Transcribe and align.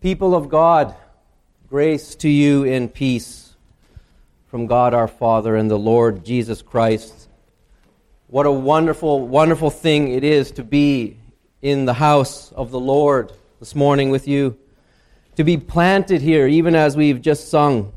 People 0.00 0.36
of 0.36 0.48
God, 0.48 0.94
grace 1.68 2.14
to 2.16 2.28
you 2.28 2.62
in 2.62 2.88
peace 2.88 3.56
from 4.46 4.68
God 4.68 4.94
our 4.94 5.08
Father 5.08 5.56
and 5.56 5.68
the 5.68 5.76
Lord 5.76 6.24
Jesus 6.24 6.62
Christ. 6.62 7.28
What 8.28 8.46
a 8.46 8.52
wonderful, 8.52 9.26
wonderful 9.26 9.70
thing 9.70 10.12
it 10.12 10.22
is 10.22 10.52
to 10.52 10.62
be 10.62 11.16
in 11.62 11.84
the 11.84 11.94
house 11.94 12.52
of 12.52 12.70
the 12.70 12.78
Lord 12.78 13.32
this 13.58 13.74
morning 13.74 14.10
with 14.10 14.28
you. 14.28 14.56
To 15.34 15.42
be 15.42 15.56
planted 15.56 16.22
here, 16.22 16.46
even 16.46 16.76
as 16.76 16.96
we've 16.96 17.20
just 17.20 17.48
sung, 17.48 17.92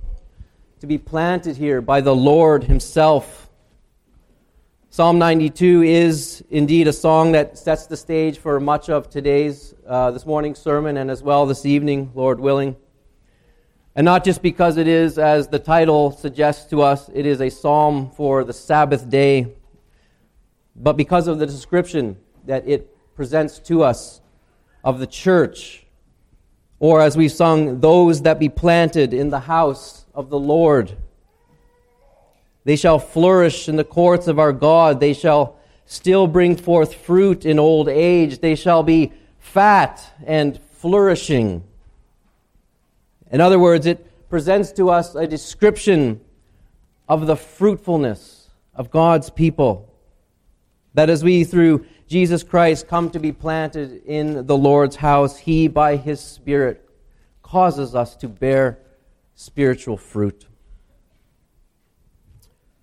to 0.80 0.88
be 0.88 0.98
planted 0.98 1.56
here 1.56 1.82
by 1.82 2.02
the 2.02 2.16
Lord 2.16 2.64
Himself. 2.64 3.41
Psalm 4.94 5.18
92 5.20 5.84
is 5.84 6.44
indeed 6.50 6.86
a 6.86 6.92
song 6.92 7.32
that 7.32 7.58
sets 7.58 7.88
the 7.88 7.96
stage 7.96 8.38
for 8.38 8.60
much 8.60 8.90
of 8.90 9.10
today's, 9.10 9.74
uh, 9.88 10.12
this 10.12 10.26
morning's 10.26 10.60
sermon 10.60 10.98
and 10.98 11.10
as 11.10 11.24
well 11.24 11.46
this 11.46 11.66
evening, 11.66 12.12
Lord 12.14 12.42
willing. 12.42 12.76
And 13.96 14.04
not 14.04 14.26
just 14.26 14.42
because 14.42 14.76
it 14.76 14.90
is, 14.90 15.18
as 15.18 15.48
the 15.48 15.60
title 15.60 16.12
suggests 16.12 16.70
to 16.72 16.82
us, 16.82 17.10
it 17.14 17.26
is 17.26 17.40
a 17.40 17.50
psalm 17.50 18.12
for 18.12 18.44
the 18.44 18.52
Sabbath 18.52 19.10
day, 19.10 19.54
but 20.76 20.98
because 20.98 21.30
of 21.30 21.40
the 21.40 21.46
description 21.46 22.18
that 22.46 22.68
it 22.68 22.94
presents 23.16 23.60
to 23.60 23.84
us 23.84 24.20
of 24.84 25.00
the 25.00 25.08
church, 25.08 25.86
or 26.80 27.00
as 27.00 27.16
we 27.16 27.30
sung, 27.30 27.80
those 27.80 28.24
that 28.24 28.40
be 28.40 28.50
planted 28.50 29.14
in 29.14 29.30
the 29.30 29.40
house 29.40 30.06
of 30.14 30.30
the 30.30 30.40
Lord. 30.40 30.98
They 32.64 32.76
shall 32.76 33.00
flourish 33.00 33.68
in 33.68 33.76
the 33.76 33.84
courts 33.84 34.28
of 34.28 34.40
our 34.40 34.54
God. 34.54 35.00
They 35.00 35.14
shall 35.14 35.58
still 35.86 36.28
bring 36.28 36.56
forth 36.56 36.94
fruit 36.94 37.46
in 37.46 37.60
old 37.60 37.90
age. 37.90 38.40
They 38.40 38.56
shall 38.56 38.84
be 38.84 39.12
fat 39.40 40.14
and 40.26 40.60
flourishing. 40.78 41.64
In 43.32 43.42
other 43.42 43.60
words, 43.60 43.86
it 43.86 44.30
presents 44.30 44.72
to 44.74 44.90
us 44.90 45.16
a 45.16 45.28
description 45.28 46.22
of 47.10 47.28
the 47.28 47.36
fruitfulness 47.36 48.50
of 48.76 48.92
God's 48.92 49.30
people. 49.30 49.94
That 50.94 51.10
as 51.10 51.24
we, 51.24 51.44
through 51.44 51.86
Jesus 52.08 52.44
Christ, 52.44 52.88
come 52.88 53.10
to 53.12 53.20
be 53.20 53.32
planted 53.32 54.04
in 54.06 54.46
the 54.46 54.58
Lord's 54.58 54.98
house, 54.98 55.38
He, 55.38 55.68
by 55.68 55.96
His 55.96 56.20
Spirit, 56.20 56.88
causes 57.42 57.96
us 57.96 58.16
to 58.18 58.28
bear 58.28 58.80
spiritual 59.36 59.98
fruit. 59.98 60.46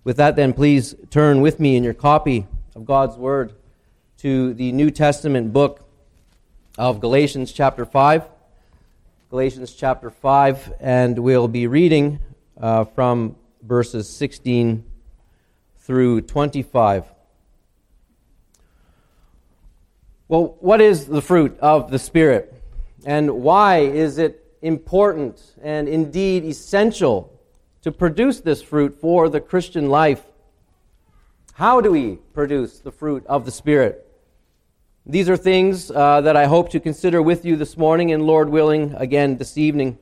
With 0.05 0.15
that, 0.15 0.37
then, 0.37 0.53
please 0.53 0.95
turn 1.09 1.41
with 1.41 1.59
me 1.59 1.75
in 1.75 1.83
your 1.83 1.93
copy 1.93 2.47
of 2.73 2.85
God's 2.85 3.17
Word 3.17 3.53
to 4.19 4.53
the 4.53 4.71
New 4.71 4.91
Testament 4.91 5.51
book 5.51 5.85
of 6.77 7.01
Galatians, 7.01 7.51
chapter 7.51 7.85
5. 7.85 8.23
Galatians, 9.29 9.73
chapter 9.73 10.09
5, 10.09 10.73
and 10.79 11.19
we'll 11.19 11.49
be 11.49 11.67
reading 11.67 12.19
uh, 12.57 12.85
from 12.85 13.35
verses 13.61 14.07
16 14.09 14.85
through 15.79 16.21
25. 16.21 17.03
Well, 20.29 20.55
what 20.61 20.79
is 20.79 21.07
the 21.07 21.21
fruit 21.21 21.59
of 21.59 21.91
the 21.91 21.99
Spirit? 21.99 22.53
And 23.05 23.41
why 23.41 23.79
is 23.79 24.17
it 24.17 24.45
important 24.61 25.55
and 25.61 25.89
indeed 25.89 26.45
essential 26.45 27.38
to 27.81 27.91
produce 27.91 28.41
this 28.41 28.61
fruit 28.61 28.99
for 28.99 29.29
the 29.29 29.39
Christian 29.39 29.89
life? 29.89 30.23
How 31.53 31.81
do 31.81 31.91
we 31.91 32.17
produce 32.33 32.79
the 32.79 32.91
fruit 32.91 33.25
of 33.25 33.45
the 33.45 33.51
Spirit? 33.51 34.05
These 35.05 35.29
are 35.29 35.37
things 35.37 35.89
uh, 35.89 36.21
that 36.21 36.35
I 36.35 36.45
hope 36.45 36.69
to 36.71 36.79
consider 36.79 37.21
with 37.21 37.45
you 37.45 37.55
this 37.55 37.77
morning 37.77 38.11
and, 38.11 38.23
Lord 38.23 38.49
willing, 38.49 38.93
again 38.95 39.37
this 39.37 39.57
evening. 39.57 39.97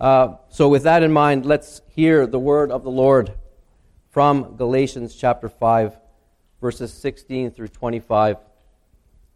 Uh, 0.00 0.36
so, 0.50 0.68
with 0.68 0.82
that 0.82 1.02
in 1.02 1.12
mind, 1.12 1.46
let's 1.46 1.80
hear 1.88 2.26
the 2.26 2.38
word 2.38 2.70
of 2.70 2.82
the 2.82 2.90
Lord 2.90 3.32
from 4.10 4.56
Galatians 4.56 5.14
chapter 5.14 5.48
5, 5.48 5.96
verses 6.60 6.92
16 6.92 7.52
through 7.52 7.68
25. 7.68 8.36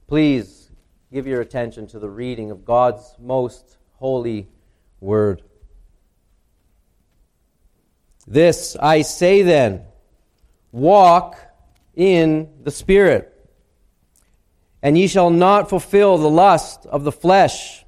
Please 0.06 0.70
give 1.12 1.26
your 1.26 1.41
attention 1.41 1.86
to 1.88 1.98
the 1.98 2.10
reading 2.10 2.50
of 2.50 2.64
God's 2.64 3.16
most 3.19 3.78
holy 3.94 4.47
word. 5.00 5.42
This 8.30 8.76
I 8.78 9.00
say 9.00 9.40
then 9.40 9.84
walk 10.70 11.38
in 11.96 12.50
the 12.62 12.70
Spirit, 12.70 13.34
and 14.82 14.98
ye 14.98 15.06
shall 15.06 15.30
not 15.30 15.70
fulfill 15.70 16.18
the 16.18 16.28
lust 16.28 16.84
of 16.84 17.04
the 17.04 17.12
flesh. 17.12 17.86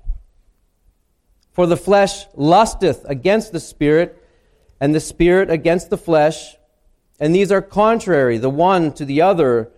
For 1.52 1.66
the 1.66 1.76
flesh 1.76 2.24
lusteth 2.34 3.04
against 3.04 3.52
the 3.52 3.60
Spirit, 3.60 4.16
and 4.80 4.94
the 4.94 5.00
Spirit 5.00 5.50
against 5.50 5.90
the 5.90 5.98
flesh, 5.98 6.56
and 7.20 7.34
these 7.34 7.52
are 7.52 7.60
contrary 7.60 8.38
the 8.38 8.48
one 8.48 8.92
to 8.94 9.04
the 9.04 9.20
other 9.20 9.70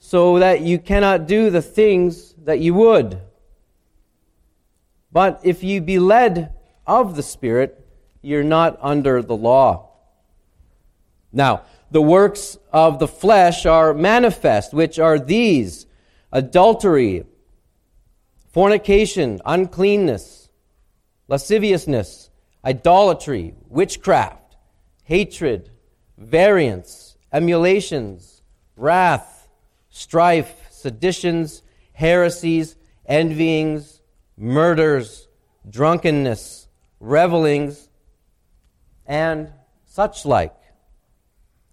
so 0.00 0.40
that 0.40 0.62
you 0.62 0.80
cannot 0.80 1.28
do 1.28 1.48
the 1.48 1.62
things 1.62 2.34
that 2.42 2.58
you 2.58 2.74
would. 2.74 3.20
But 5.12 5.40
if 5.44 5.62
you 5.62 5.80
be 5.80 6.00
led 6.00 6.54
of 6.88 7.14
the 7.14 7.22
Spirit, 7.22 7.86
you're 8.20 8.42
not 8.42 8.76
under 8.82 9.22
the 9.22 9.36
law. 9.36 9.87
Now, 11.32 11.62
the 11.90 12.02
works 12.02 12.58
of 12.72 12.98
the 12.98 13.08
flesh 13.08 13.66
are 13.66 13.94
manifest, 13.94 14.72
which 14.72 14.98
are 14.98 15.18
these 15.18 15.86
adultery, 16.32 17.24
fornication, 18.50 19.40
uncleanness, 19.44 20.48
lasciviousness, 21.28 22.30
idolatry, 22.64 23.54
witchcraft, 23.68 24.56
hatred, 25.04 25.70
variance, 26.16 27.16
emulations, 27.32 28.42
wrath 28.76 29.38
strife, 29.98 30.68
seditions, 30.70 31.62
heresies, 31.92 32.76
envyings, 33.08 34.00
murders, 34.36 35.26
drunkenness, 35.68 36.68
revelings, 37.00 37.88
and 39.06 39.52
such 39.86 40.24
like. 40.24 40.54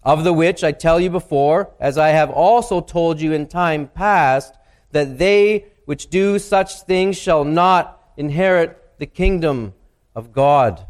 Of 0.06 0.22
the 0.22 0.32
which 0.32 0.62
I 0.62 0.70
tell 0.70 1.00
you 1.00 1.10
before, 1.10 1.72
as 1.80 1.98
I 1.98 2.10
have 2.10 2.30
also 2.30 2.80
told 2.80 3.20
you 3.20 3.32
in 3.32 3.48
time 3.48 3.88
past, 3.88 4.54
that 4.92 5.18
they 5.18 5.66
which 5.84 6.10
do 6.10 6.38
such 6.38 6.82
things 6.82 7.18
shall 7.18 7.42
not 7.42 8.12
inherit 8.16 9.00
the 9.00 9.06
kingdom 9.06 9.74
of 10.14 10.32
God. 10.32 10.86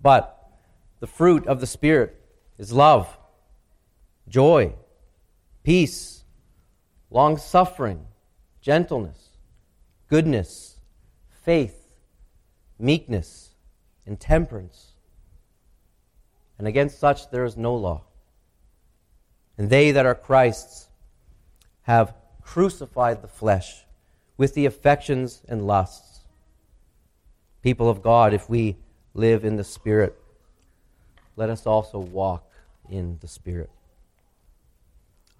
But 0.00 0.40
the 1.00 1.08
fruit 1.08 1.48
of 1.48 1.60
the 1.60 1.66
Spirit 1.66 2.14
is 2.58 2.72
love, 2.72 3.18
joy, 4.28 4.74
peace, 5.64 6.22
long 7.10 7.38
suffering, 7.38 8.06
gentleness, 8.60 9.30
goodness, 10.06 10.78
faith, 11.42 11.88
meekness, 12.78 13.56
and 14.06 14.20
temperance. 14.20 14.92
And 16.58 16.66
against 16.66 16.98
such 16.98 17.30
there 17.30 17.44
is 17.44 17.56
no 17.56 17.74
law. 17.74 18.04
And 19.58 19.70
they 19.70 19.90
that 19.90 20.06
are 20.06 20.14
Christ's 20.14 20.88
have 21.82 22.14
crucified 22.42 23.22
the 23.22 23.28
flesh 23.28 23.84
with 24.36 24.54
the 24.54 24.66
affections 24.66 25.42
and 25.48 25.66
lusts. 25.66 26.20
People 27.62 27.88
of 27.88 28.02
God, 28.02 28.34
if 28.34 28.48
we 28.48 28.76
live 29.14 29.44
in 29.44 29.56
the 29.56 29.64
Spirit, 29.64 30.16
let 31.36 31.50
us 31.50 31.66
also 31.66 31.98
walk 31.98 32.50
in 32.88 33.18
the 33.20 33.28
Spirit. 33.28 33.70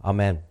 Amen. 0.04 0.42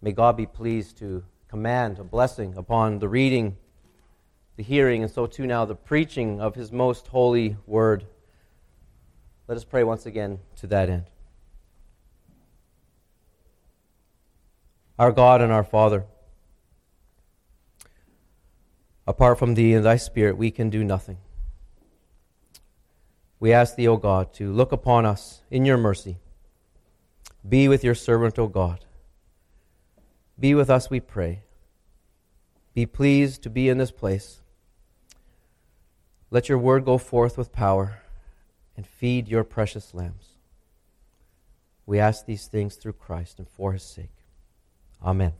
May 0.00 0.12
God 0.12 0.36
be 0.36 0.46
pleased 0.46 0.98
to 0.98 1.24
command 1.48 1.98
a 1.98 2.04
blessing 2.04 2.54
upon 2.56 2.98
the 2.98 3.08
reading, 3.08 3.56
the 4.56 4.62
hearing, 4.62 5.02
and 5.02 5.10
so 5.10 5.26
too 5.26 5.46
now 5.46 5.64
the 5.64 5.74
preaching 5.74 6.40
of 6.40 6.54
His 6.54 6.70
most 6.70 7.08
holy 7.08 7.56
word. 7.66 8.06
Let 9.46 9.56
us 9.56 9.64
pray 9.64 9.84
once 9.84 10.06
again 10.06 10.38
to 10.56 10.66
that 10.68 10.88
end. 10.88 11.04
Our 14.98 15.12
God 15.12 15.40
and 15.40 15.52
our 15.52 15.64
Father, 15.64 16.04
apart 19.06 19.38
from 19.38 19.54
Thee 19.54 19.74
and 19.74 19.84
Thy 19.84 19.96
Spirit, 19.96 20.36
we 20.36 20.50
can 20.50 20.70
do 20.70 20.84
nothing. 20.84 21.18
We 23.40 23.52
ask 23.52 23.76
Thee, 23.76 23.88
O 23.88 23.96
God, 23.96 24.32
to 24.34 24.52
look 24.52 24.72
upon 24.72 25.04
us 25.04 25.42
in 25.50 25.64
your 25.64 25.76
mercy 25.76 26.18
be 27.46 27.68
with 27.68 27.84
your 27.84 27.94
servant, 27.94 28.38
O 28.38 28.46
God. 28.46 28.84
Be 30.38 30.54
with 30.54 30.70
us, 30.70 30.88
we 30.88 30.98
pray. 30.98 31.42
Be 32.72 32.86
pleased 32.86 33.42
to 33.42 33.50
be 33.50 33.68
in 33.68 33.78
this 33.78 33.90
place. 33.90 34.40
Let 36.30 36.48
your 36.48 36.58
word 36.58 36.84
go 36.84 36.96
forth 36.98 37.36
with 37.36 37.52
power 37.52 38.00
and 38.76 38.86
feed 38.86 39.28
your 39.28 39.44
precious 39.44 39.94
lambs. 39.94 40.34
We 41.86 41.98
ask 41.98 42.26
these 42.26 42.46
things 42.46 42.76
through 42.76 42.94
Christ 42.94 43.38
and 43.38 43.48
for 43.48 43.72
his 43.72 43.82
sake. 43.82 44.10
Amen. 45.02 45.32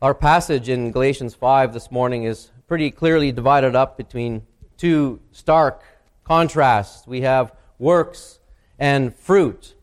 Our 0.00 0.14
passage 0.14 0.68
in 0.68 0.92
Galatians 0.92 1.34
5 1.34 1.72
this 1.72 1.90
morning 1.90 2.22
is 2.24 2.50
pretty 2.68 2.90
clearly 2.90 3.32
divided 3.32 3.74
up 3.74 3.96
between 3.96 4.42
two 4.76 5.20
stark 5.32 5.82
contrasts. 6.24 7.06
We 7.06 7.22
have 7.22 7.52
works 7.78 8.38
and 8.78 9.14
fruit. 9.14 9.74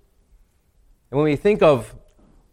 And 1.12 1.18
when 1.18 1.26
we 1.26 1.36
think 1.36 1.62
of 1.62 1.94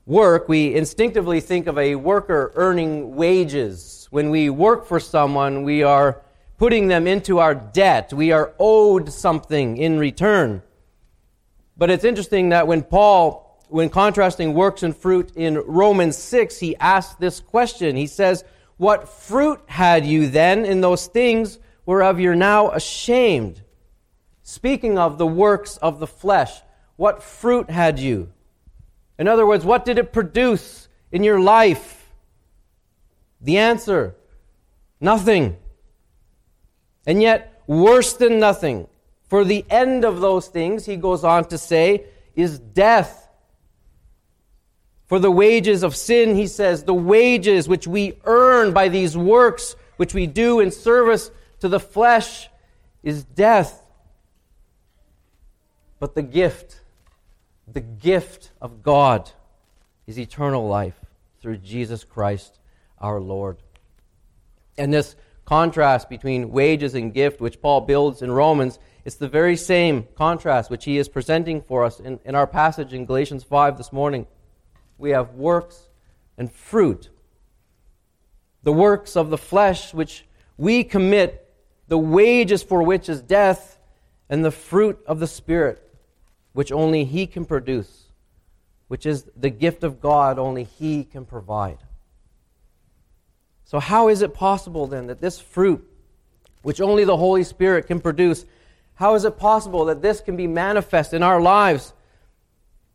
work, 0.07 0.49
we 0.49 0.75
instinctively 0.75 1.41
think 1.41 1.67
of 1.67 1.79
a 1.79 1.95
worker 1.95 2.53
earning 2.57 3.15
wages. 3.15 4.09
When 4.11 4.31
we 4.31 4.51
work 4.51 4.85
for 4.85 4.99
someone, 4.99 5.63
we 5.63 5.83
are 5.83 6.21
putting 6.59 6.89
them 6.89 7.07
into 7.07 7.39
our 7.39 7.55
debt. 7.55 8.13
We 8.13 8.33
are 8.33 8.53
owed 8.59 9.13
something 9.13 9.77
in 9.77 9.99
return. 9.99 10.63
But 11.77 11.91
it's 11.91 12.05
interesting 12.05 12.51
that 12.51 12.67
when 12.67 12.83
Paul 12.83 13.53
when 13.73 13.89
contrasting 13.89 14.53
works 14.53 14.83
and 14.83 14.95
fruit 14.95 15.33
in 15.35 15.57
Romans 15.57 16.17
6, 16.19 16.59
he 16.59 16.77
asks 16.77 17.15
this 17.15 17.41
question. 17.41 17.97
He 17.97 18.07
says, 18.07 18.45
What 18.77 19.09
fruit 19.09 19.61
had 19.67 20.05
you 20.05 20.29
then 20.29 20.67
in 20.67 20.83
those 20.83 21.07
things 21.07 21.59
whereof 21.87 22.21
you're 22.21 22.35
now 22.35 22.71
ashamed? 22.73 23.63
Speaking 24.43 24.99
of 24.99 25.17
the 25.17 25.27
works 25.27 25.79
of 25.79 26.01
the 26.01 26.07
flesh, 26.07 26.53
what 26.97 27.23
fruit 27.23 27.71
had 27.71 27.99
you? 27.99 28.31
In 29.19 29.27
other 29.27 29.47
words, 29.47 29.65
what 29.65 29.87
did 29.87 29.99
it 29.99 30.13
produce 30.13 30.89
in 31.11 31.25
your 31.25 31.41
life? 31.41 32.11
The 33.41 33.57
answer 33.57 34.15
nothing. 35.01 35.57
And 37.07 37.23
yet, 37.23 37.63
worse 37.67 38.15
than 38.15 38.39
nothing. 38.39 38.89
For 39.29 39.45
the 39.45 39.65
end 39.71 40.05
of 40.05 40.21
those 40.21 40.49
things, 40.49 40.87
he 40.87 40.97
goes 40.97 41.25
on 41.25 41.47
to 41.47 41.59
say, 41.59 42.05
is 42.35 42.59
death. 42.59 43.29
For 45.07 45.19
the 45.19 45.31
wages 45.31 45.83
of 45.83 45.97
sin, 45.97 46.37
he 46.37 46.47
says, 46.47 46.85
the 46.85 46.95
wages 46.95 47.69
which 47.69 47.87
we 47.87 48.19
earn 48.25 48.73
by 48.73 48.89
these 48.89 49.17
works 49.17 49.77
which 49.97 50.15
we 50.15 50.27
do 50.27 50.61
in 50.61 50.71
service 50.71 51.31
to 51.61 51.69
the 51.69 51.81
flesh 51.81 52.49
is 53.03 53.25
death. 53.25 53.87
But 56.01 56.15
the 56.15 56.23
gift, 56.23 56.81
the 57.73 57.81
gift 57.81 58.51
of 58.61 58.83
God 58.83 59.31
is 60.07 60.19
eternal 60.19 60.67
life 60.67 60.99
through 61.41 61.59
Jesus 61.59 62.05
Christ 62.05 62.59
our 62.99 63.21
Lord. 63.21 63.59
And 64.77 64.93
this 64.93 65.15
contrast 65.53 66.09
between 66.09 66.51
wages 66.51 66.95
and 66.95 67.13
gift, 67.13 67.39
which 67.39 67.61
Paul 67.61 67.83
builds 67.83 68.23
in 68.23 68.31
Romans, 68.31 68.79
it's 69.05 69.17
the 69.17 69.29
very 69.29 69.55
same 69.55 70.09
contrast 70.15 70.71
which 70.71 70.87
he 70.87 70.97
is 70.97 71.11
presenting 71.11 71.61
for 71.61 71.85
us 71.85 72.01
in, 72.01 72.19
in 72.25 72.35
our 72.35 72.47
passage 72.47 72.95
in 72.95 73.05
Galatians 73.05 73.45
5 73.45 73.77
this 73.77 73.93
morning 73.93 74.27
we 74.97 75.11
have 75.11 75.35
works 75.35 75.91
and 76.39 76.51
fruit. 76.51 77.11
The 78.63 78.73
works 78.73 79.15
of 79.15 79.29
the 79.29 79.37
flesh 79.37 79.93
which 79.93 80.25
we 80.57 80.85
commit, 80.85 81.53
the 81.87 81.99
wages 81.99 82.63
for 82.63 82.83
which 82.83 83.11
is 83.11 83.21
death, 83.21 83.79
and 84.31 84.43
the 84.43 84.51
fruit 84.51 84.99
of 85.07 85.21
the 85.21 85.27
Spirit, 85.27 85.87
which 86.55 86.73
only 86.73 87.05
He 87.05 87.27
can 87.27 87.45
produce, 87.45 88.05
which 88.89 89.05
is 89.05 89.27
the 89.37 89.51
gift 89.51 89.85
of 89.85 90.01
God 90.01 90.39
only 90.39 90.65
He 90.65 91.05
can 91.05 91.27
provide. 91.27 91.77
So, 93.73 93.81
how 93.81 94.09
is 94.09 94.21
it 94.21 94.35
possible 94.35 94.87
then 94.87 95.07
that 95.07 95.23
this 95.23 95.41
fruit, 95.41 95.83
which 96.61 96.83
only 96.83 97.05
the 97.05 97.17
Holy 97.17 97.43
Spirit 97.43 97.87
can 97.87 98.01
produce, 98.01 98.45
how 98.97 99.15
is 99.15 99.25
it 99.25 99.39
possible 99.39 99.87
that 99.87 100.03
this 100.03 100.21
can 100.21 100.37
be 100.37 100.47
manifest 100.47 101.15
in 101.15 101.23
our 101.23 101.41
lives? 101.41 101.95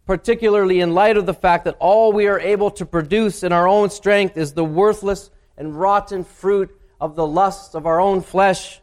particularly 0.06 0.79
in 0.79 0.94
light 0.94 1.18
of 1.18 1.25
the 1.25 1.33
fact 1.33 1.65
that 1.65 1.75
all 1.79 2.13
we 2.13 2.27
are 2.27 2.39
able 2.39 2.71
to 2.71 2.85
produce 2.85 3.44
in 3.44 3.51
our 3.51 3.68
own 3.68 3.89
strength 3.89 4.38
is 4.38 4.53
the 4.53 4.63
worthless 4.63 5.29
and 5.57 5.77
rotten 5.77 6.24
fruit 6.24 6.74
of 7.01 7.18
the 7.18 7.27
lusts 7.27 7.75
of 7.75 7.85
our 7.85 8.00
own 8.00 8.21
flesh. 8.21 8.80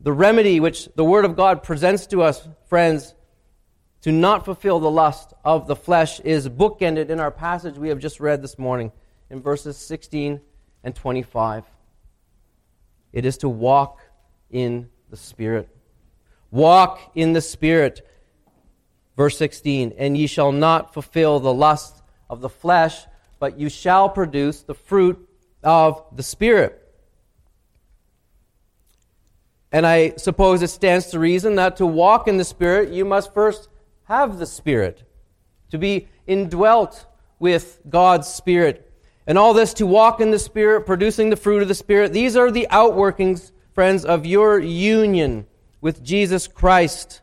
The 0.00 0.10
remedy 0.10 0.58
which 0.58 0.88
the 0.96 1.04
Word 1.04 1.26
of 1.26 1.36
God 1.36 1.62
presents 1.62 2.06
to 2.06 2.22
us, 2.22 2.48
friends, 2.68 3.14
to 4.00 4.10
not 4.10 4.46
fulfill 4.46 4.80
the 4.80 4.90
lust 4.90 5.34
of 5.44 5.66
the 5.66 5.76
flesh 5.76 6.18
is 6.20 6.48
bookended 6.48 7.10
in 7.10 7.20
our 7.20 7.30
passage 7.30 7.76
we 7.76 7.90
have 7.90 7.98
just 7.98 8.20
read 8.20 8.40
this 8.40 8.58
morning 8.58 8.90
in 9.30 9.40
verses 9.40 9.76
16 9.76 10.40
and 10.84 10.94
25. 10.94 11.64
It 13.12 13.24
is 13.24 13.38
to 13.38 13.48
walk 13.48 14.00
in 14.50 14.88
the 15.10 15.16
Spirit. 15.16 15.68
Walk 16.50 17.12
in 17.14 17.32
the 17.32 17.40
Spirit. 17.40 18.06
Verse 19.16 19.36
16, 19.36 19.94
and 19.98 20.16
ye 20.16 20.26
shall 20.26 20.52
not 20.52 20.94
fulfill 20.94 21.40
the 21.40 21.52
lust 21.52 22.02
of 22.30 22.40
the 22.40 22.48
flesh, 22.48 23.04
but 23.40 23.58
you 23.58 23.68
shall 23.68 24.08
produce 24.08 24.62
the 24.62 24.74
fruit 24.74 25.28
of 25.62 26.04
the 26.14 26.22
Spirit. 26.22 26.84
And 29.72 29.86
I 29.86 30.14
suppose 30.16 30.62
it 30.62 30.68
stands 30.68 31.08
to 31.08 31.18
reason 31.18 31.56
that 31.56 31.76
to 31.76 31.86
walk 31.86 32.28
in 32.28 32.36
the 32.36 32.44
Spirit, 32.44 32.90
you 32.90 33.04
must 33.04 33.34
first 33.34 33.68
have 34.04 34.38
the 34.38 34.46
Spirit, 34.46 35.02
to 35.70 35.78
be 35.78 36.08
indwelt 36.26 37.06
with 37.38 37.80
God's 37.88 38.28
Spirit. 38.28 38.87
And 39.28 39.36
all 39.36 39.52
this 39.52 39.74
to 39.74 39.86
walk 39.86 40.22
in 40.22 40.30
the 40.30 40.38
Spirit, 40.38 40.86
producing 40.86 41.28
the 41.28 41.36
fruit 41.36 41.60
of 41.60 41.68
the 41.68 41.74
Spirit, 41.74 42.14
these 42.14 42.34
are 42.34 42.50
the 42.50 42.66
outworkings, 42.70 43.52
friends, 43.74 44.06
of 44.06 44.24
your 44.24 44.58
union 44.58 45.46
with 45.82 46.02
Jesus 46.02 46.48
Christ. 46.48 47.20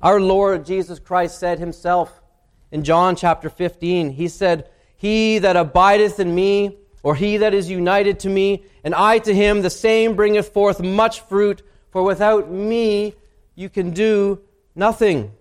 Our 0.00 0.20
Lord 0.20 0.64
Jesus 0.64 1.00
Christ 1.00 1.40
said 1.40 1.58
himself 1.58 2.22
in 2.70 2.84
John 2.84 3.16
chapter 3.16 3.50
15, 3.50 4.10
He 4.10 4.28
said, 4.28 4.70
He 4.96 5.40
that 5.40 5.56
abideth 5.56 6.20
in 6.20 6.32
me, 6.32 6.78
or 7.02 7.16
he 7.16 7.38
that 7.38 7.52
is 7.52 7.68
united 7.68 8.20
to 8.20 8.28
me, 8.28 8.64
and 8.84 8.94
I 8.94 9.18
to 9.18 9.34
him, 9.34 9.60
the 9.62 9.70
same 9.70 10.14
bringeth 10.14 10.50
forth 10.50 10.80
much 10.80 11.22
fruit, 11.22 11.62
for 11.90 12.04
without 12.04 12.48
me 12.48 13.16
you 13.56 13.68
can 13.68 13.90
do 13.90 14.40
nothing. 14.76 15.32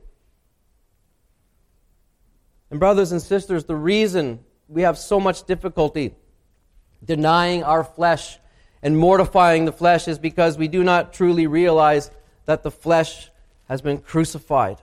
And, 2.71 2.79
brothers 2.79 3.11
and 3.11 3.21
sisters, 3.21 3.65
the 3.65 3.75
reason 3.75 4.39
we 4.73 4.81
have 4.81 4.97
so 4.97 5.19
much 5.19 5.43
difficulty 5.43 6.15
denying 7.05 7.63
our 7.63 7.83
flesh 7.83 8.39
and 8.81 8.97
mortifying 8.97 9.65
the 9.65 9.71
flesh 9.71 10.07
is 10.07 10.17
because 10.17 10.57
we 10.57 10.67
do 10.67 10.83
not 10.83 11.13
truly 11.13 11.47
realize 11.47 12.09
that 12.45 12.63
the 12.63 12.71
flesh 12.71 13.29
has 13.69 13.81
been 13.81 13.99
crucified. 13.99 14.77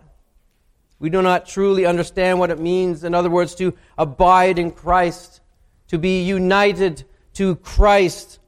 We 0.99 1.11
do 1.11 1.23
not 1.23 1.47
truly 1.47 1.87
understand 1.87 2.39
what 2.39 2.51
it 2.51 2.59
means, 2.59 3.05
in 3.05 3.15
other 3.15 3.31
words, 3.31 3.55
to 3.57 3.75
abide 3.99 4.59
in 4.59 4.71
Christ, 4.71 5.41
to 5.89 5.99
be 5.99 6.23
united 6.23 7.05
to 7.35 7.57
Christ. 7.57 8.39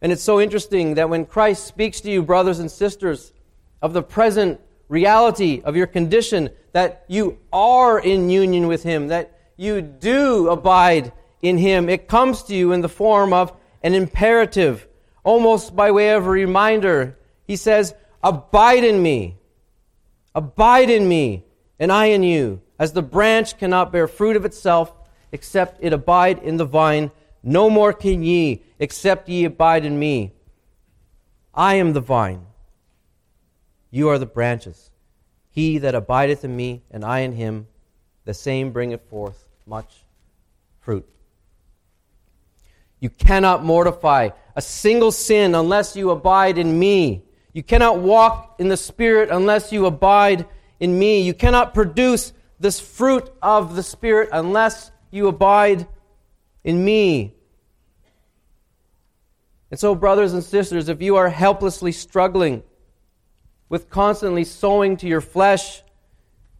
And 0.00 0.12
it's 0.12 0.22
so 0.22 0.40
interesting 0.40 0.94
that 0.94 1.10
when 1.10 1.26
Christ 1.26 1.66
speaks 1.66 2.00
to 2.02 2.10
you, 2.10 2.22
brothers 2.22 2.58
and 2.58 2.70
sisters, 2.70 3.32
of 3.82 3.92
the 3.92 4.02
present 4.02 4.60
reality 4.88 5.62
of 5.64 5.76
your 5.76 5.86
condition, 5.86 6.50
that 6.72 7.04
you 7.08 7.38
are 7.52 7.98
in 7.98 8.30
union 8.30 8.66
with 8.66 8.82
Him, 8.82 9.08
that 9.08 9.37
you 9.58 9.82
do 9.82 10.48
abide 10.48 11.12
in 11.42 11.58
Him, 11.58 11.88
it 11.88 12.08
comes 12.08 12.44
to 12.44 12.54
you 12.54 12.72
in 12.72 12.80
the 12.80 12.88
form 12.88 13.32
of 13.32 13.52
an 13.82 13.92
imperative, 13.92 14.86
almost 15.24 15.74
by 15.74 15.90
way 15.90 16.10
of 16.10 16.26
a 16.26 16.30
reminder. 16.30 17.18
He 17.44 17.56
says, 17.56 17.94
Abide 18.22 18.84
in 18.84 19.02
me. 19.02 19.36
Abide 20.34 20.90
in 20.90 21.08
me, 21.08 21.44
and 21.78 21.90
I 21.90 22.06
in 22.06 22.22
you. 22.22 22.62
As 22.78 22.92
the 22.92 23.02
branch 23.02 23.58
cannot 23.58 23.90
bear 23.90 24.06
fruit 24.06 24.36
of 24.36 24.44
itself, 24.44 24.94
except 25.32 25.82
it 25.82 25.92
abide 25.92 26.38
in 26.38 26.56
the 26.56 26.64
vine, 26.64 27.10
no 27.42 27.68
more 27.68 27.92
can 27.92 28.22
ye, 28.22 28.62
except 28.78 29.28
ye 29.28 29.44
abide 29.44 29.84
in 29.84 29.98
me. 29.98 30.34
I 31.52 31.74
am 31.74 31.92
the 31.92 32.00
vine. 32.00 32.46
You 33.90 34.08
are 34.08 34.18
the 34.18 34.26
branches. 34.26 34.90
He 35.50 35.78
that 35.78 35.96
abideth 35.96 36.44
in 36.44 36.54
me, 36.54 36.84
and 36.92 37.04
I 37.04 37.20
in 37.20 37.32
him, 37.32 37.66
the 38.24 38.34
same 38.34 38.70
bringeth 38.70 39.02
forth 39.08 39.47
much 39.68 39.94
fruit. 40.80 41.06
You 43.00 43.10
cannot 43.10 43.62
mortify 43.62 44.30
a 44.56 44.62
single 44.62 45.12
sin 45.12 45.54
unless 45.54 45.94
you 45.94 46.10
abide 46.10 46.56
in 46.56 46.78
me. 46.78 47.22
You 47.52 47.62
cannot 47.62 47.98
walk 47.98 48.56
in 48.58 48.68
the 48.68 48.76
Spirit 48.76 49.28
unless 49.30 49.70
you 49.70 49.84
abide 49.84 50.46
in 50.80 50.98
me. 50.98 51.20
You 51.20 51.34
cannot 51.34 51.74
produce 51.74 52.32
this 52.58 52.80
fruit 52.80 53.30
of 53.42 53.76
the 53.76 53.82
Spirit 53.82 54.30
unless 54.32 54.90
you 55.10 55.28
abide 55.28 55.86
in 56.64 56.82
me. 56.82 57.34
And 59.70 59.78
so, 59.78 59.94
brothers 59.94 60.32
and 60.32 60.42
sisters, 60.42 60.88
if 60.88 61.02
you 61.02 61.16
are 61.16 61.28
helplessly 61.28 61.92
struggling 61.92 62.62
with 63.68 63.90
constantly 63.90 64.44
sowing 64.44 64.96
to 64.96 65.06
your 65.06 65.20
flesh, 65.20 65.82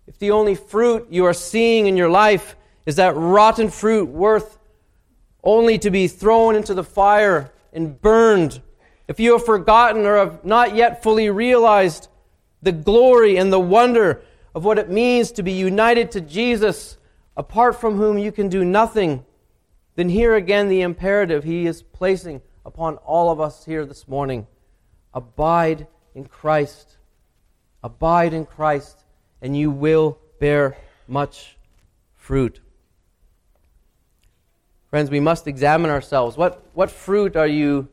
if 0.07 0.19
the 0.19 0.31
only 0.33 0.55
fruit 0.55 1.07
you 1.11 1.25
are 1.25 1.33
seeing 1.33 1.87
in 1.87 1.97
your 1.97 2.11
life 2.11 2.55
is 2.89 2.97
that 2.97 3.15
rotten 3.15 3.69
fruit 3.69 4.09
worth 4.09 4.59
only 5.45 5.79
to 5.79 5.91
be 5.91 6.09
thrown 6.09 6.57
into 6.57 6.73
the 6.73 6.83
fire 6.83 7.53
and 7.71 8.01
burned 8.01 8.63
if 9.07 9.21
you 9.21 9.33
have 9.33 9.45
forgotten 9.45 10.07
or 10.07 10.17
have 10.17 10.43
not 10.43 10.75
yet 10.75 11.03
fully 11.03 11.29
realized 11.29 12.09
the 12.63 12.73
glory 12.73 13.37
and 13.37 13.53
the 13.53 13.61
wonder 13.61 14.23
of 14.55 14.65
what 14.65 14.79
it 14.79 14.89
means 14.89 15.33
to 15.33 15.43
be 15.43 15.53
united 15.53 16.11
to 16.13 16.23
Jesus, 16.23 16.97
apart 17.37 17.79
from 17.79 17.97
whom 17.97 18.17
you 18.17 18.33
can 18.33 18.49
do 18.49 18.65
nothing, 18.65 19.23
then 19.97 20.09
hear 20.09 20.35
again 20.35 20.71
the 20.71 20.81
imperative 20.81 21.45
he 21.45 21.67
is 21.67 21.83
placing 21.83 22.41
upon 22.65 22.97
all 22.97 23.31
of 23.31 23.39
us 23.39 23.67
here 23.67 23.85
this 23.85 24.09
morning 24.09 24.47
abide 25.13 25.87
in 26.15 26.25
Christ. 26.25 26.97
Abide 27.85 28.33
in 28.33 28.47
Christ, 28.47 29.05
and 29.43 29.55
you 29.55 29.71
will 29.71 30.19
bear 30.41 30.79
much 31.07 31.59
fruit. 32.17 32.63
Friends, 34.91 35.11
we 35.11 35.21
must 35.21 35.47
examine 35.47 35.91
ourselves. 35.91 36.37
What, 36.37 36.63
what 36.73 36.91
fruit 36.91 37.37
are 37.37 37.47
you 37.47 37.89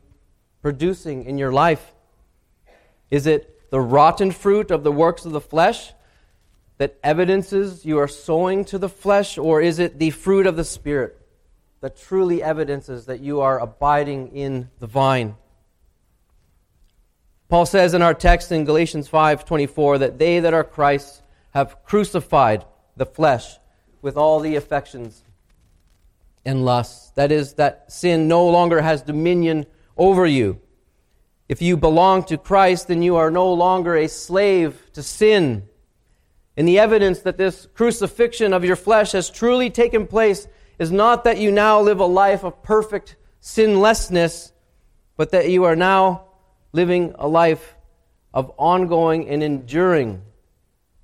producing 0.62 1.24
in 1.24 1.36
your 1.36 1.52
life? 1.52 1.92
Is 3.10 3.26
it 3.26 3.70
the 3.70 3.80
rotten 3.80 4.30
fruit 4.30 4.70
of 4.70 4.82
the 4.82 4.92
works 4.92 5.24
of 5.24 5.32
the 5.32 5.40
flesh 5.40 5.92
that 6.78 6.98
evidences 7.02 7.84
you 7.84 7.98
are 7.98 8.08
sowing 8.08 8.64
to 8.66 8.78
the 8.78 8.88
flesh, 8.88 9.38
or 9.38 9.60
is 9.60 9.78
it 9.78 9.98
the 9.98 10.10
fruit 10.10 10.46
of 10.46 10.56
the 10.56 10.64
Spirit 10.64 11.18
that 11.80 11.96
truly 11.96 12.42
evidences 12.42 13.06
that 13.06 13.20
you 13.20 13.40
are 13.40 13.58
abiding 13.58 14.28
in 14.28 14.70
the 14.78 14.86
vine? 14.86 15.36
Paul 17.48 17.66
says 17.66 17.94
in 17.94 18.02
our 18.02 18.14
text 18.14 18.50
in 18.50 18.64
Galatians 18.64 19.08
5:24 19.08 19.98
that 19.98 20.18
they 20.18 20.40
that 20.40 20.52
are 20.52 20.64
Christ 20.64 21.22
have 21.52 21.84
crucified 21.84 22.64
the 22.96 23.06
flesh 23.06 23.58
with 24.02 24.16
all 24.16 24.40
the 24.40 24.56
affections 24.56 25.22
and 26.46 26.64
lusts. 26.64 27.10
That 27.10 27.32
is 27.32 27.54
that 27.54 27.92
sin 27.92 28.28
no 28.28 28.46
longer 28.46 28.80
has 28.80 29.02
dominion 29.02 29.66
over 29.96 30.26
you. 30.26 30.60
If 31.48 31.62
you 31.62 31.76
belong 31.76 32.24
to 32.24 32.38
Christ, 32.38 32.88
then 32.88 33.02
you 33.02 33.16
are 33.16 33.30
no 33.30 33.52
longer 33.52 33.96
a 33.96 34.08
slave 34.08 34.90
to 34.94 35.02
sin. 35.02 35.68
And 36.56 36.66
the 36.66 36.78
evidence 36.78 37.20
that 37.20 37.36
this 37.36 37.68
crucifixion 37.74 38.52
of 38.52 38.64
your 38.64 38.76
flesh 38.76 39.12
has 39.12 39.28
truly 39.28 39.70
taken 39.70 40.06
place 40.06 40.48
is 40.78 40.90
not 40.90 41.24
that 41.24 41.38
you 41.38 41.52
now 41.52 41.80
live 41.80 42.00
a 42.00 42.06
life 42.06 42.44
of 42.44 42.62
perfect 42.62 43.16
sinlessness, 43.40 44.52
but 45.16 45.30
that 45.30 45.50
you 45.50 45.64
are 45.64 45.76
now 45.76 46.24
living 46.72 47.14
a 47.18 47.28
life 47.28 47.76
of 48.34 48.52
ongoing 48.58 49.28
and 49.28 49.42
enduring 49.42 50.22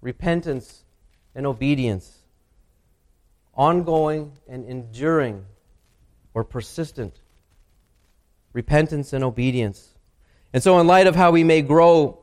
repentance 0.00 0.84
and 1.34 1.46
obedience. 1.46 2.21
Ongoing 3.54 4.32
and 4.48 4.64
enduring 4.64 5.44
or 6.34 6.44
persistent 6.44 7.20
repentance 8.52 9.12
and 9.12 9.24
obedience. 9.24 9.94
And 10.52 10.62
so, 10.62 10.78
in 10.78 10.86
light 10.86 11.06
of 11.06 11.16
how 11.16 11.30
we 11.30 11.44
may 11.44 11.62
grow 11.62 12.18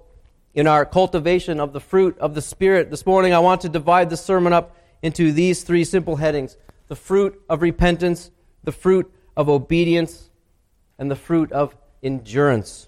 in 0.53 0.67
our 0.67 0.85
cultivation 0.85 1.59
of 1.59 1.73
the 1.73 1.79
fruit 1.79 2.17
of 2.19 2.35
the 2.35 2.41
Spirit, 2.41 2.89
this 2.89 3.05
morning 3.05 3.33
I 3.33 3.39
want 3.39 3.61
to 3.61 3.69
divide 3.69 4.09
the 4.09 4.17
sermon 4.17 4.53
up 4.53 4.75
into 5.01 5.31
these 5.31 5.63
three 5.63 5.83
simple 5.83 6.17
headings 6.17 6.57
the 6.87 6.95
fruit 6.95 7.39
of 7.49 7.61
repentance, 7.61 8.31
the 8.63 8.71
fruit 8.71 9.11
of 9.37 9.47
obedience, 9.47 10.29
and 10.97 11.09
the 11.09 11.15
fruit 11.15 11.51
of 11.51 11.75
endurance. 12.01 12.87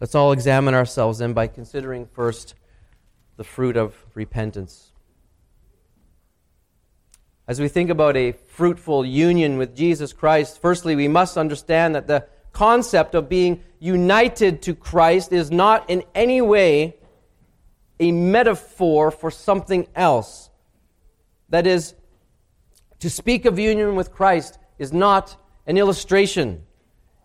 Let's 0.00 0.16
all 0.16 0.32
examine 0.32 0.74
ourselves 0.74 1.18
then 1.18 1.32
by 1.32 1.46
considering 1.46 2.06
first 2.06 2.54
the 3.42 3.48
fruit 3.48 3.76
of 3.76 3.92
repentance. 4.14 4.92
As 7.48 7.60
we 7.60 7.66
think 7.66 7.90
about 7.90 8.16
a 8.16 8.30
fruitful 8.30 9.04
union 9.04 9.58
with 9.58 9.74
Jesus 9.74 10.12
Christ, 10.12 10.62
firstly, 10.62 10.94
we 10.94 11.08
must 11.08 11.36
understand 11.36 11.96
that 11.96 12.06
the 12.06 12.28
concept 12.52 13.16
of 13.16 13.28
being 13.28 13.60
united 13.80 14.62
to 14.62 14.76
Christ 14.76 15.32
is 15.32 15.50
not 15.50 15.90
in 15.90 16.04
any 16.14 16.40
way 16.40 16.94
a 17.98 18.12
metaphor 18.12 19.10
for 19.10 19.32
something 19.32 19.88
else. 19.96 20.48
That 21.48 21.66
is, 21.66 21.94
to 23.00 23.10
speak 23.10 23.44
of 23.44 23.58
union 23.58 23.96
with 23.96 24.12
Christ 24.12 24.56
is 24.78 24.92
not 24.92 25.36
an 25.66 25.78
illustration. 25.78 26.62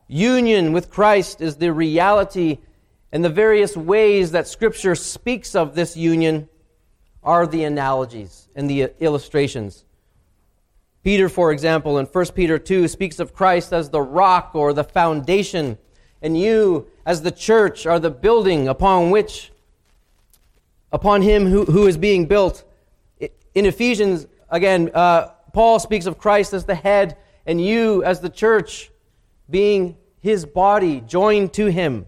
Union 0.08 0.74
with 0.74 0.90
Christ 0.90 1.42
is 1.42 1.58
the 1.58 1.72
reality 1.72 2.58
and 3.12 3.24
the 3.24 3.30
various 3.30 3.78
ways 3.78 4.32
that 4.32 4.48
Scripture 4.48 4.96
speaks 4.96 5.56
of 5.56 5.76
this 5.76 5.96
union 5.96 6.50
are 7.24 7.48
the 7.48 7.64
analogies 7.64 8.50
and 8.56 8.70
the 8.70 8.92
illustrations. 9.00 9.86
Peter, 11.04 11.30
for 11.30 11.52
example, 11.52 11.98
in 12.00 12.06
1 12.06 12.26
Peter 12.36 12.60
2, 12.60 12.88
speaks 12.88 13.20
of 13.20 13.34
Christ 13.34 13.72
as 13.72 13.90
the 13.90 14.02
rock 14.02 14.52
or 14.54 14.74
the 14.74 14.84
foundation, 14.84 15.78
and 16.22 16.38
you, 16.38 16.88
as 17.06 17.22
the 17.22 17.32
church, 17.32 17.86
are 17.86 18.00
the 18.00 18.10
building 18.10 18.68
upon 18.68 19.10
which, 19.10 19.52
upon 20.92 21.22
him 21.22 21.46
who, 21.46 21.64
who 21.66 21.88
is 21.88 21.98
being 21.98 22.26
built. 22.26 22.64
In 23.20 23.66
Ephesians, 23.66 24.28
again, 24.50 24.92
uh, 24.94 25.30
Paul 25.54 25.80
speaks 25.80 26.06
of 26.08 26.18
Christ 26.18 26.54
as 26.54 26.66
the 26.66 26.76
head, 26.76 27.18
and 27.46 27.64
you, 27.64 28.04
as 28.04 28.20
the 28.20 28.30
church, 28.30 28.92
being 29.50 29.96
his 30.20 30.46
body, 30.46 31.00
joined 31.02 31.54
to 31.54 31.68
him. 31.68 32.06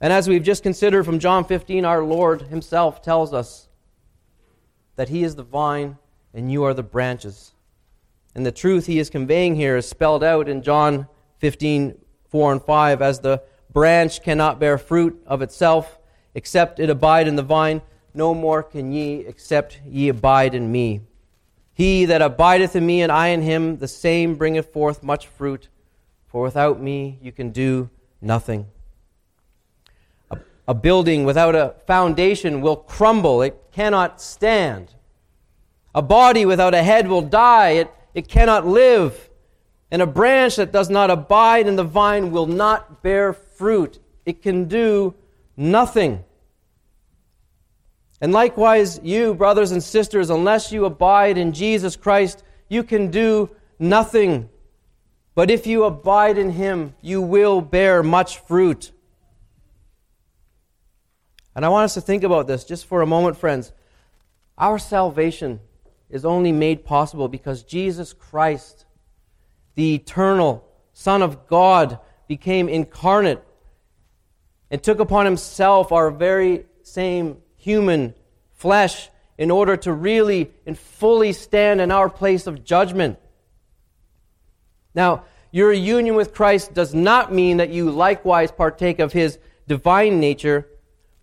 And 0.00 0.12
as 0.12 0.28
we've 0.28 0.42
just 0.42 0.62
considered 0.62 1.04
from 1.04 1.18
John 1.18 1.44
15, 1.44 1.84
our 1.84 2.04
Lord 2.04 2.42
Himself 2.42 3.02
tells 3.02 3.34
us 3.34 3.68
that 4.96 5.08
He 5.08 5.24
is 5.24 5.34
the 5.34 5.42
vine 5.42 5.98
and 6.32 6.50
you 6.52 6.64
are 6.64 6.74
the 6.74 6.82
branches. 6.82 7.52
And 8.34 8.46
the 8.46 8.52
truth 8.52 8.86
He 8.86 8.98
is 8.98 9.10
conveying 9.10 9.56
here 9.56 9.76
is 9.76 9.88
spelled 9.88 10.22
out 10.22 10.48
in 10.48 10.62
John 10.62 11.08
15, 11.38 11.98
4 12.28 12.52
and 12.52 12.62
5 12.62 13.02
as 13.02 13.20
the 13.20 13.42
branch 13.72 14.22
cannot 14.22 14.60
bear 14.60 14.78
fruit 14.78 15.20
of 15.26 15.42
itself 15.42 15.98
except 16.34 16.78
it 16.78 16.90
abide 16.90 17.26
in 17.26 17.36
the 17.36 17.42
vine, 17.42 17.82
no 18.14 18.34
more 18.34 18.62
can 18.62 18.92
ye 18.92 19.20
except 19.26 19.80
ye 19.86 20.08
abide 20.08 20.54
in 20.54 20.70
me. 20.70 21.00
He 21.74 22.04
that 22.06 22.22
abideth 22.22 22.76
in 22.76 22.86
me 22.86 23.02
and 23.02 23.10
I 23.12 23.28
in 23.28 23.42
him, 23.42 23.78
the 23.78 23.88
same 23.88 24.36
bringeth 24.36 24.72
forth 24.72 25.02
much 25.02 25.26
fruit, 25.26 25.68
for 26.26 26.42
without 26.42 26.80
me 26.80 27.18
you 27.20 27.32
can 27.32 27.50
do 27.50 27.90
nothing. 28.20 28.66
A 30.68 30.74
building 30.74 31.24
without 31.24 31.54
a 31.54 31.74
foundation 31.86 32.60
will 32.60 32.76
crumble, 32.76 33.40
it 33.40 33.72
cannot 33.72 34.20
stand. 34.20 34.94
A 35.94 36.02
body 36.02 36.44
without 36.44 36.74
a 36.74 36.82
head 36.82 37.08
will 37.08 37.22
die, 37.22 37.70
it, 37.70 37.90
it 38.12 38.28
cannot 38.28 38.66
live. 38.66 39.30
And 39.90 40.02
a 40.02 40.06
branch 40.06 40.56
that 40.56 40.70
does 40.70 40.90
not 40.90 41.10
abide 41.10 41.66
in 41.66 41.76
the 41.76 41.84
vine 41.84 42.30
will 42.30 42.46
not 42.46 43.02
bear 43.02 43.32
fruit. 43.32 43.98
It 44.26 44.42
can 44.42 44.66
do 44.66 45.14
nothing. 45.56 46.22
And 48.20 48.32
likewise, 48.32 49.00
you, 49.02 49.32
brothers 49.32 49.70
and 49.70 49.82
sisters, 49.82 50.28
unless 50.28 50.70
you 50.70 50.84
abide 50.84 51.38
in 51.38 51.52
Jesus 51.52 51.96
Christ, 51.96 52.44
you 52.68 52.82
can 52.82 53.10
do 53.10 53.48
nothing. 53.78 54.50
But 55.34 55.50
if 55.50 55.66
you 55.66 55.84
abide 55.84 56.36
in 56.36 56.50
Him, 56.50 56.94
you 57.00 57.22
will 57.22 57.62
bear 57.62 58.02
much 58.02 58.38
fruit. 58.40 58.92
And 61.58 61.64
I 61.64 61.70
want 61.70 61.86
us 61.86 61.94
to 61.94 62.00
think 62.00 62.22
about 62.22 62.46
this 62.46 62.62
just 62.62 62.86
for 62.86 63.02
a 63.02 63.06
moment, 63.06 63.36
friends. 63.36 63.72
Our 64.56 64.78
salvation 64.78 65.58
is 66.08 66.24
only 66.24 66.52
made 66.52 66.84
possible 66.84 67.26
because 67.26 67.64
Jesus 67.64 68.12
Christ, 68.12 68.86
the 69.74 69.96
eternal 69.96 70.64
Son 70.92 71.20
of 71.20 71.48
God, 71.48 71.98
became 72.28 72.68
incarnate 72.68 73.42
and 74.70 74.80
took 74.80 75.00
upon 75.00 75.24
himself 75.24 75.90
our 75.90 76.12
very 76.12 76.64
same 76.84 77.38
human 77.56 78.14
flesh 78.52 79.10
in 79.36 79.50
order 79.50 79.76
to 79.78 79.92
really 79.92 80.52
and 80.64 80.78
fully 80.78 81.32
stand 81.32 81.80
in 81.80 81.90
our 81.90 82.08
place 82.08 82.46
of 82.46 82.64
judgment. 82.64 83.18
Now, 84.94 85.24
your 85.50 85.72
union 85.72 86.14
with 86.14 86.34
Christ 86.34 86.72
does 86.72 86.94
not 86.94 87.34
mean 87.34 87.56
that 87.56 87.70
you 87.70 87.90
likewise 87.90 88.52
partake 88.52 89.00
of 89.00 89.12
his 89.12 89.40
divine 89.66 90.20
nature 90.20 90.68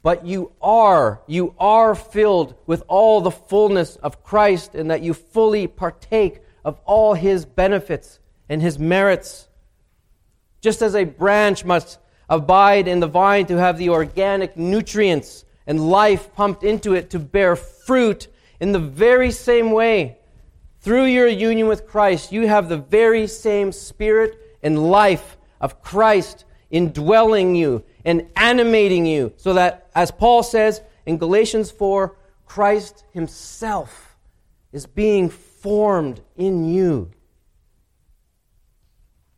but 0.05 0.23
you 0.23 0.51
are, 0.61 1.19
you 1.25 1.55
are 1.57 1.95
filled 1.95 2.53
with 2.67 2.83
all 2.87 3.21
the 3.21 3.31
fullness 3.31 3.95
of 3.95 4.23
Christ 4.23 4.75
and 4.75 4.91
that 4.91 5.01
you 5.01 5.15
fully 5.15 5.65
partake 5.65 6.41
of 6.63 6.79
all 6.85 7.15
his 7.15 7.43
benefits 7.43 8.19
and 8.47 8.61
his 8.61 8.77
merits. 8.77 9.47
Just 10.61 10.83
as 10.83 10.95
a 10.95 11.05
branch 11.05 11.65
must 11.65 11.97
abide 12.29 12.87
in 12.87 12.99
the 12.99 13.07
vine 13.07 13.47
to 13.47 13.57
have 13.57 13.79
the 13.79 13.89
organic 13.89 14.55
nutrients 14.55 15.43
and 15.65 15.89
life 15.89 16.31
pumped 16.35 16.63
into 16.63 16.93
it 16.93 17.09
to 17.09 17.17
bear 17.17 17.55
fruit, 17.55 18.27
in 18.59 18.73
the 18.73 18.79
very 18.79 19.31
same 19.31 19.71
way, 19.71 20.19
through 20.81 21.05
your 21.05 21.27
union 21.27 21.65
with 21.67 21.87
Christ, 21.87 22.31
you 22.31 22.47
have 22.47 22.69
the 22.69 22.77
very 22.77 23.25
same 23.25 23.71
spirit 23.71 24.59
and 24.61 24.91
life 24.91 25.35
of 25.59 25.81
Christ 25.81 26.45
indwelling 26.75 27.55
you 27.55 27.83
and 28.03 28.27
animating 28.35 29.05
you, 29.05 29.31
so 29.37 29.53
that, 29.53 29.89
as 29.95 30.11
Paul 30.11 30.43
says 30.43 30.81
in 31.05 31.17
Galatians 31.17 31.71
4, 31.71 32.15
Christ 32.45 33.05
Himself 33.13 34.17
is 34.73 34.85
being 34.85 35.29
formed 35.29 36.19
in 36.35 36.65
you. 36.65 37.11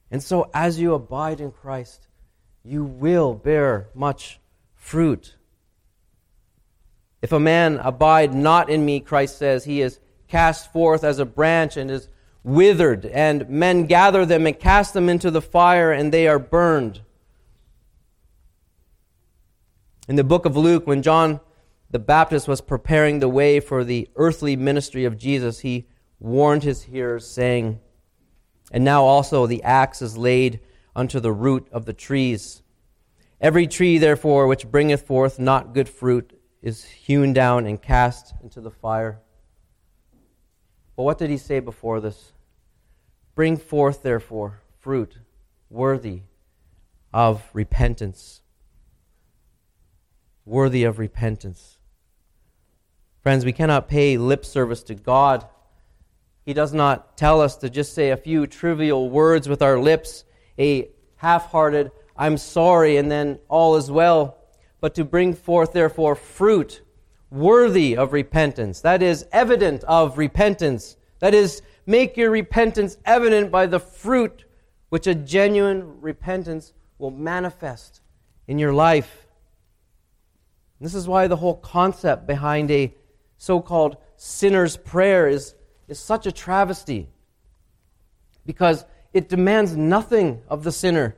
And 0.10 0.24
so, 0.24 0.50
as 0.52 0.80
you 0.80 0.96
abide 0.96 1.40
in 1.40 1.52
Christ, 1.52 2.08
you 2.64 2.84
will 2.84 3.36
bear 3.36 3.90
much 3.94 4.40
fruit. 4.74 5.36
If 7.22 7.32
a 7.32 7.40
man 7.40 7.78
abide 7.78 8.34
not 8.34 8.70
in 8.70 8.84
me, 8.84 9.00
Christ 9.00 9.38
says, 9.38 9.64
he 9.66 9.82
is 9.82 10.00
cast 10.28 10.74
forth 10.74 11.04
as 11.04 11.20
a 11.20 11.26
branch 11.26 11.78
and 11.78 11.92
is 11.92 12.10
withered, 12.44 13.06
and 13.06 13.48
men 13.48 13.86
gather 13.86 14.26
them 14.26 14.48
and 14.48 14.58
cast 14.58 14.94
them 14.94 15.08
into 15.08 15.30
the 15.30 15.42
fire, 15.42 15.92
and 15.92 16.12
they 16.12 16.28
are 16.28 16.40
burned. 16.40 17.02
In 20.08 20.16
the 20.16 20.24
book 20.24 20.46
of 20.46 20.56
Luke, 20.56 20.88
when 20.88 21.02
John 21.02 21.42
the 21.90 22.00
Baptist 22.00 22.48
was 22.48 22.62
preparing 22.62 23.20
the 23.20 23.28
way 23.30 23.60
for 23.60 23.84
the 23.84 24.10
earthly 24.16 24.56
ministry 24.56 25.04
of 25.04 25.18
Jesus, 25.18 25.60
he 25.60 25.88
warned 26.20 26.64
his 26.64 26.84
hearers, 26.84 27.28
saying, 27.28 27.80
And 28.72 28.86
now 28.86 29.04
also 29.04 29.46
the 29.46 29.64
axe 29.64 30.02
is 30.02 30.18
laid 30.18 30.62
unto 30.96 31.20
the 31.20 31.32
root 31.32 31.68
of 31.72 31.86
the 31.86 31.94
trees. 31.94 32.62
Every 33.42 33.68
tree, 33.68 33.98
therefore, 33.98 34.48
which 34.48 34.72
bringeth 34.72 35.06
forth 35.06 35.40
not 35.40 35.74
good 35.74 35.90
fruit 35.90 36.34
is 36.62 36.86
hewn 36.86 37.34
down 37.34 37.66
and 37.66 37.82
cast 37.82 38.34
into 38.42 38.62
the 38.62 38.72
fire. 38.72 39.22
But 40.96 41.04
what 41.04 41.18
did 41.18 41.30
he 41.30 41.38
say 41.38 41.60
before 41.60 42.00
this? 42.00 42.32
Bring 43.36 43.58
forth, 43.58 44.04
therefore, 44.04 44.62
fruit 44.80 45.20
worthy 45.70 46.22
of 47.14 47.44
repentance. 47.54 48.42
Worthy 50.48 50.86
of 50.86 50.98
repentance. 50.98 51.78
Friends, 53.22 53.44
we 53.44 53.52
cannot 53.52 53.90
pay 53.90 54.18
lip 54.18 54.46
service 54.46 54.82
to 54.84 54.96
God. 54.96 55.46
He 56.46 56.54
does 56.54 56.74
not 56.74 57.18
tell 57.18 57.42
us 57.42 57.58
to 57.58 57.70
just 57.70 57.94
say 57.94 58.12
a 58.12 58.18
few 58.18 58.48
trivial 58.48 59.10
words 59.10 59.50
with 59.50 59.62
our 59.62 59.78
lips, 59.78 60.24
a 60.58 60.88
half 61.18 61.52
hearted, 61.52 61.92
I'm 62.16 62.38
sorry, 62.38 62.96
and 62.96 63.12
then 63.12 63.40
all 63.50 63.76
is 63.76 63.92
well, 63.92 64.38
but 64.80 64.96
to 64.96 65.04
bring 65.04 65.34
forth, 65.34 65.74
therefore, 65.74 66.16
fruit 66.16 66.82
worthy 67.30 67.98
of 67.98 68.14
repentance. 68.14 68.80
That 68.80 69.04
is, 69.04 69.26
evident 69.34 69.84
of 69.84 70.18
repentance. 70.18 70.96
That 71.20 71.34
is, 71.34 71.62
make 71.86 72.16
your 72.16 72.32
repentance 72.32 72.98
evident 73.04 73.52
by 73.52 73.66
the 73.66 73.82
fruit 73.82 74.46
which 74.88 75.08
a 75.08 75.14
genuine 75.14 76.00
repentance 76.00 76.72
will 77.00 77.12
manifest 77.12 78.00
in 78.48 78.58
your 78.60 78.72
life. 78.72 79.27
This 80.80 80.94
is 80.94 81.08
why 81.08 81.28
the 81.28 81.36
whole 81.36 81.56
concept 81.56 82.28
behind 82.28 82.70
a 82.72 82.94
so 83.38 83.62
called 83.62 83.98
sinner's 84.16 84.78
prayer 84.78 85.28
is, 85.28 85.56
is 85.88 86.00
such 86.00 86.26
a 86.28 86.32
travesty. 86.32 87.10
Because 88.46 88.86
it 89.14 89.30
demands 89.30 89.76
nothing 89.76 90.42
of 90.48 90.64
the 90.64 90.72
sinner. 90.72 91.16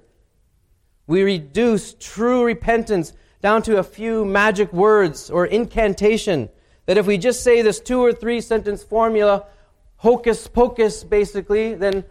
We 1.07 1.23
reduce 1.23 1.95
true 1.95 2.43
repentance 2.43 3.13
down 3.41 3.61
to 3.63 3.77
a 3.77 3.83
few 3.83 4.25
magic 4.25 4.71
words 4.71 5.29
or 5.29 5.45
incantation. 5.45 6.49
That 6.85 6.97
if 6.97 7.05
we 7.05 7.17
just 7.17 7.43
say 7.43 7.61
this 7.61 7.79
two 7.79 7.99
or 7.99 8.13
three 8.13 8.41
sentence 8.41 8.83
formula, 8.83 9.45
hocus 9.97 10.47
pocus, 10.47 11.03
basically, 11.03 11.73
then 11.75 12.03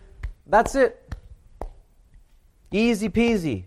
that's 0.46 0.74
it. 0.74 1.14
Easy 2.70 3.08
peasy. 3.08 3.64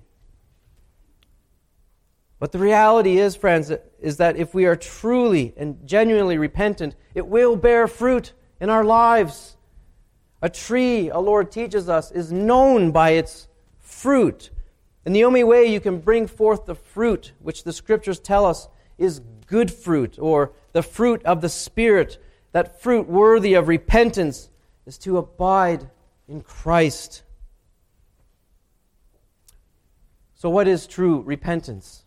But 2.41 2.51
the 2.51 2.57
reality 2.57 3.19
is, 3.19 3.35
friends, 3.35 3.71
is 3.99 4.17
that 4.17 4.35
if 4.35 4.55
we 4.55 4.65
are 4.65 4.75
truly 4.75 5.53
and 5.57 5.77
genuinely 5.85 6.39
repentant, 6.39 6.95
it 7.13 7.27
will 7.27 7.55
bear 7.55 7.87
fruit 7.87 8.33
in 8.59 8.67
our 8.67 8.83
lives. 8.83 9.57
A 10.41 10.49
tree, 10.49 11.09
a 11.09 11.19
Lord 11.19 11.51
teaches 11.51 11.87
us, 11.87 12.11
is 12.11 12.31
known 12.31 12.89
by 12.89 13.11
its 13.11 13.47
fruit. 13.77 14.49
And 15.05 15.15
the 15.15 15.23
only 15.23 15.43
way 15.43 15.65
you 15.65 15.79
can 15.79 15.99
bring 15.99 16.25
forth 16.25 16.65
the 16.65 16.73
fruit, 16.73 17.33
which 17.37 17.63
the 17.63 17.71
scriptures 17.71 18.19
tell 18.19 18.47
us 18.47 18.67
is 18.97 19.21
good 19.45 19.71
fruit, 19.71 20.17
or 20.17 20.51
the 20.71 20.81
fruit 20.81 21.23
of 21.23 21.41
the 21.41 21.49
Spirit, 21.49 22.17
that 22.53 22.81
fruit 22.81 23.07
worthy 23.07 23.53
of 23.53 23.67
repentance, 23.67 24.49
is 24.87 24.97
to 24.97 25.19
abide 25.19 25.91
in 26.27 26.41
Christ. 26.41 27.21
So, 30.33 30.49
what 30.49 30.67
is 30.67 30.87
true 30.87 31.21
repentance? 31.21 32.03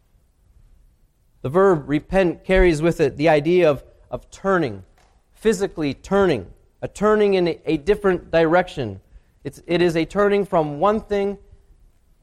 The 1.45 1.51
verb 1.51 1.91
repent 1.91 2.43
carries 2.43 2.81
with 2.81 3.03
it 3.03 3.19
the 3.19 3.29
idea 3.29 3.71
of, 3.71 3.85
of 4.11 4.31
turning, 4.31 4.83
physically 5.35 5.93
turning, 5.93 6.47
a 6.81 6.89
turning 6.89 7.35
in 7.35 7.59
a, 7.67 7.77
different 7.77 8.31
direction. 8.31 9.03
It's, 9.45 9.61
it 9.67 9.83
is 9.83 9.95
a 9.95 10.07
turning 10.07 10.47
from 10.47 10.81
one 10.81 11.03
thing 11.03 11.37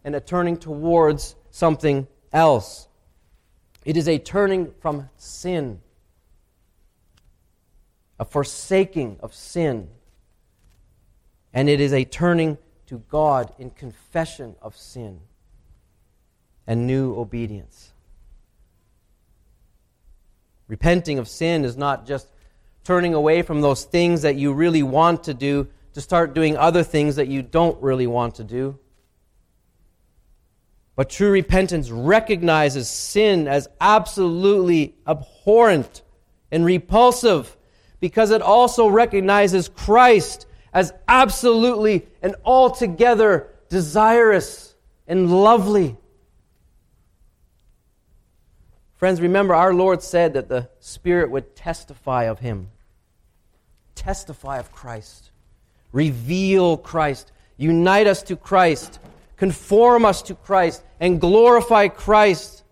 and 0.03 0.15
a 0.15 0.19
turning 0.19 0.57
towards 0.57 1.35
something 1.51 2.07
else. 2.33 2.87
It 3.85 3.95
is 3.95 4.07
a 4.07 4.17
turning 4.17 4.73
from 4.79 5.07
sin, 5.17 5.81
a 8.19 8.25
forsaking 8.25 9.17
of 9.19 9.35
sin. 9.35 9.87
And 11.53 11.69
it 11.69 11.79
is 11.79 11.93
a 11.93 12.05
turning 12.05 12.57
to 12.87 13.03
God 13.07 13.53
in 13.59 13.69
confession 13.69 14.55
of 14.63 14.75
sin 14.75 15.19
and 16.65 16.87
new 16.87 17.13
obedience. 17.13 17.90
Repenting 20.71 21.19
of 21.19 21.27
sin 21.27 21.65
is 21.65 21.75
not 21.75 22.05
just 22.05 22.29
turning 22.85 23.13
away 23.13 23.41
from 23.41 23.59
those 23.59 23.83
things 23.83 24.21
that 24.21 24.37
you 24.37 24.53
really 24.53 24.83
want 24.83 25.25
to 25.25 25.33
do 25.33 25.67
to 25.91 25.99
start 25.99 26.33
doing 26.33 26.55
other 26.55 26.81
things 26.81 27.17
that 27.17 27.27
you 27.27 27.41
don't 27.41 27.81
really 27.83 28.07
want 28.07 28.35
to 28.35 28.45
do. 28.45 28.79
But 30.95 31.09
true 31.09 31.29
repentance 31.29 31.91
recognizes 31.91 32.87
sin 32.87 33.49
as 33.49 33.67
absolutely 33.81 34.95
abhorrent 35.05 36.03
and 36.51 36.63
repulsive 36.63 37.57
because 37.99 38.31
it 38.31 38.41
also 38.41 38.87
recognizes 38.87 39.67
Christ 39.67 40.47
as 40.73 40.93
absolutely 41.05 42.07
and 42.21 42.33
altogether 42.45 43.49
desirous 43.67 44.73
and 45.05 45.43
lovely. 45.43 45.97
Friends, 49.01 49.19
remember 49.19 49.55
our 49.55 49.73
Lord 49.73 50.03
said 50.03 50.33
that 50.33 50.47
the 50.47 50.69
Spirit 50.79 51.31
would 51.31 51.55
testify 51.55 52.25
of 52.25 52.37
Him, 52.37 52.69
testify 53.95 54.59
of 54.59 54.71
Christ, 54.71 55.31
reveal 55.91 56.77
Christ, 56.77 57.31
unite 57.57 58.05
us 58.05 58.21
to 58.21 58.35
Christ. 58.35 58.99
Conform 59.37 60.05
us 60.05 60.21
to 60.21 60.35
Christ, 60.35 60.83
and 60.99 61.19
glorify 61.19 61.87
Christ. 61.87 62.63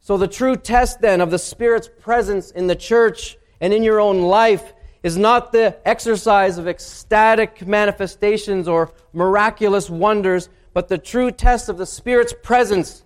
So, 0.00 0.18
the 0.18 0.28
true 0.28 0.54
test 0.54 1.00
then 1.00 1.22
of 1.22 1.30
the 1.30 1.38
Spirit's 1.38 1.88
presence 2.00 2.50
in 2.50 2.66
the 2.66 2.76
church 2.76 3.38
and 3.62 3.72
in 3.72 3.82
your 3.82 3.98
own 3.98 4.20
life 4.20 4.74
is 5.02 5.16
not 5.16 5.50
the 5.50 5.78
exercise 5.88 6.58
of 6.58 6.68
ecstatic 6.68 7.66
manifestations 7.66 8.68
or 8.68 8.92
miraculous 9.14 9.88
wonders, 9.88 10.50
but 10.74 10.88
the 10.88 10.98
true 10.98 11.30
test 11.30 11.70
of 11.70 11.78
the 11.78 11.86
Spirit's 11.86 12.34
presence, 12.42 13.02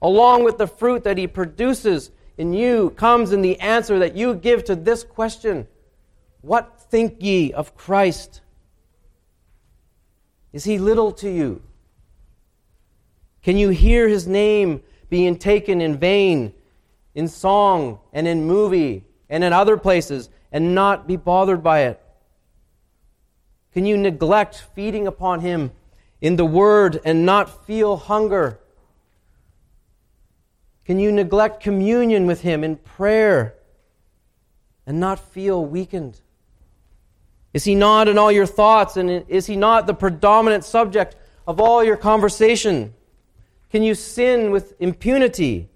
along 0.00 0.44
with 0.44 0.58
the 0.58 0.66
fruit 0.66 1.04
that 1.04 1.18
He 1.18 1.26
produces 1.26 2.10
in 2.38 2.52
you, 2.52 2.90
comes 2.90 3.32
in 3.32 3.42
the 3.42 3.58
answer 3.58 3.98
that 3.98 4.16
you 4.16 4.34
give 4.34 4.64
to 4.64 4.76
this 4.76 5.02
question 5.02 5.66
What 6.40 6.80
think 6.88 7.16
ye 7.18 7.52
of 7.52 7.76
Christ? 7.76 8.40
Is 10.52 10.64
he 10.64 10.78
little 10.78 11.12
to 11.12 11.28
you? 11.28 11.62
Can 13.42 13.56
you 13.58 13.68
hear 13.68 14.08
his 14.08 14.26
name 14.26 14.82
being 15.10 15.36
taken 15.36 15.80
in 15.80 15.98
vain 15.98 16.54
in 17.14 17.28
song 17.28 17.98
and 18.12 18.26
in 18.26 18.46
movie 18.46 19.04
and 19.28 19.44
in 19.44 19.52
other 19.52 19.76
places 19.76 20.30
and 20.50 20.74
not 20.74 21.06
be 21.06 21.16
bothered 21.16 21.62
by 21.62 21.80
it? 21.80 22.00
Can 23.74 23.84
you 23.84 23.96
neglect 23.96 24.64
feeding 24.74 25.06
upon 25.06 25.40
him 25.40 25.72
in 26.20 26.36
the 26.36 26.46
word 26.46 27.00
and 27.04 27.26
not 27.26 27.66
feel 27.66 27.96
hunger? 27.96 28.58
Can 30.88 30.98
you 30.98 31.12
neglect 31.12 31.62
communion 31.62 32.26
with 32.26 32.40
him 32.40 32.64
in 32.64 32.76
prayer 32.76 33.54
and 34.86 34.98
not 34.98 35.18
feel 35.18 35.62
weakened? 35.62 36.18
Is 37.52 37.64
he 37.64 37.74
not 37.74 38.08
in 38.08 38.16
all 38.16 38.32
your 38.32 38.46
thoughts? 38.46 38.96
And 38.96 39.10
is 39.28 39.44
he 39.44 39.54
not 39.54 39.86
the 39.86 39.92
predominant 39.92 40.64
subject 40.64 41.14
of 41.46 41.60
all 41.60 41.84
your 41.84 41.98
conversation? 41.98 42.94
Can 43.68 43.82
you 43.82 43.94
sin 43.94 44.50
with 44.50 44.80
impunity? 44.80 45.68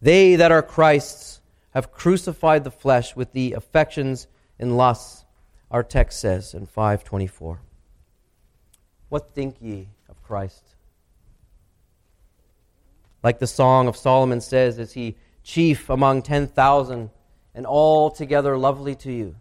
They 0.00 0.36
that 0.36 0.52
are 0.52 0.62
Christ's 0.62 1.40
have 1.70 1.90
crucified 1.90 2.62
the 2.62 2.70
flesh 2.70 3.16
with 3.16 3.32
the 3.32 3.54
affections 3.54 4.28
and 4.60 4.76
lusts, 4.76 5.24
our 5.72 5.82
text 5.82 6.20
says 6.20 6.54
in 6.54 6.66
524. 6.66 7.58
What 9.08 9.34
think 9.34 9.56
ye 9.60 9.88
of 10.08 10.22
Christ? 10.22 10.65
Like 13.26 13.40
the 13.40 13.46
Song 13.48 13.88
of 13.88 13.96
Solomon 13.96 14.40
says, 14.40 14.78
is 14.78 14.92
he 14.92 15.16
chief 15.42 15.90
among 15.90 16.22
10,000? 16.22 17.10
and 17.56 17.66
altogether 17.66 18.56
lovely 18.56 18.94
to 18.94 19.10
you? 19.10 19.34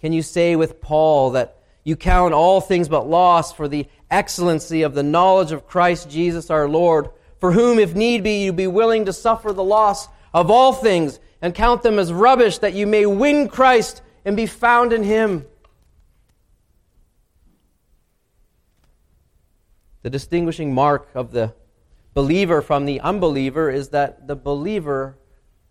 Can 0.00 0.12
you 0.12 0.22
say 0.22 0.56
with 0.56 0.80
Paul 0.80 1.30
that 1.30 1.56
you 1.84 1.96
count 1.96 2.34
all 2.34 2.60
things 2.60 2.88
but 2.88 3.08
loss 3.08 3.52
for 3.52 3.68
the 3.68 3.86
excellency 4.10 4.82
of 4.82 4.92
the 4.92 5.02
knowledge 5.02 5.52
of 5.52 5.66
Christ 5.68 6.10
Jesus 6.10 6.50
our 6.50 6.68
Lord, 6.68 7.08
for 7.38 7.52
whom, 7.52 7.78
if 7.78 7.94
need 7.94 8.24
be, 8.24 8.44
you 8.44 8.52
be 8.52 8.66
willing 8.66 9.06
to 9.06 9.12
suffer 9.12 9.52
the 9.52 9.64
loss 9.64 10.08
of 10.34 10.50
all 10.50 10.72
things, 10.72 11.20
and 11.40 11.54
count 11.54 11.82
them 11.82 11.98
as 11.98 12.12
rubbish 12.12 12.58
that 12.58 12.74
you 12.74 12.86
may 12.86 13.06
win 13.06 13.48
Christ 13.48 14.02
and 14.24 14.36
be 14.36 14.46
found 14.46 14.92
in 14.92 15.04
him. 15.04 15.46
The 20.02 20.10
distinguishing 20.10 20.74
mark 20.74 21.08
of 21.14 21.30
the 21.30 21.54
believer 22.14 22.62
from 22.62 22.84
the 22.84 23.00
unbeliever 23.00 23.70
is 23.70 23.88
that 23.90 24.26
the 24.26 24.36
believer 24.36 25.16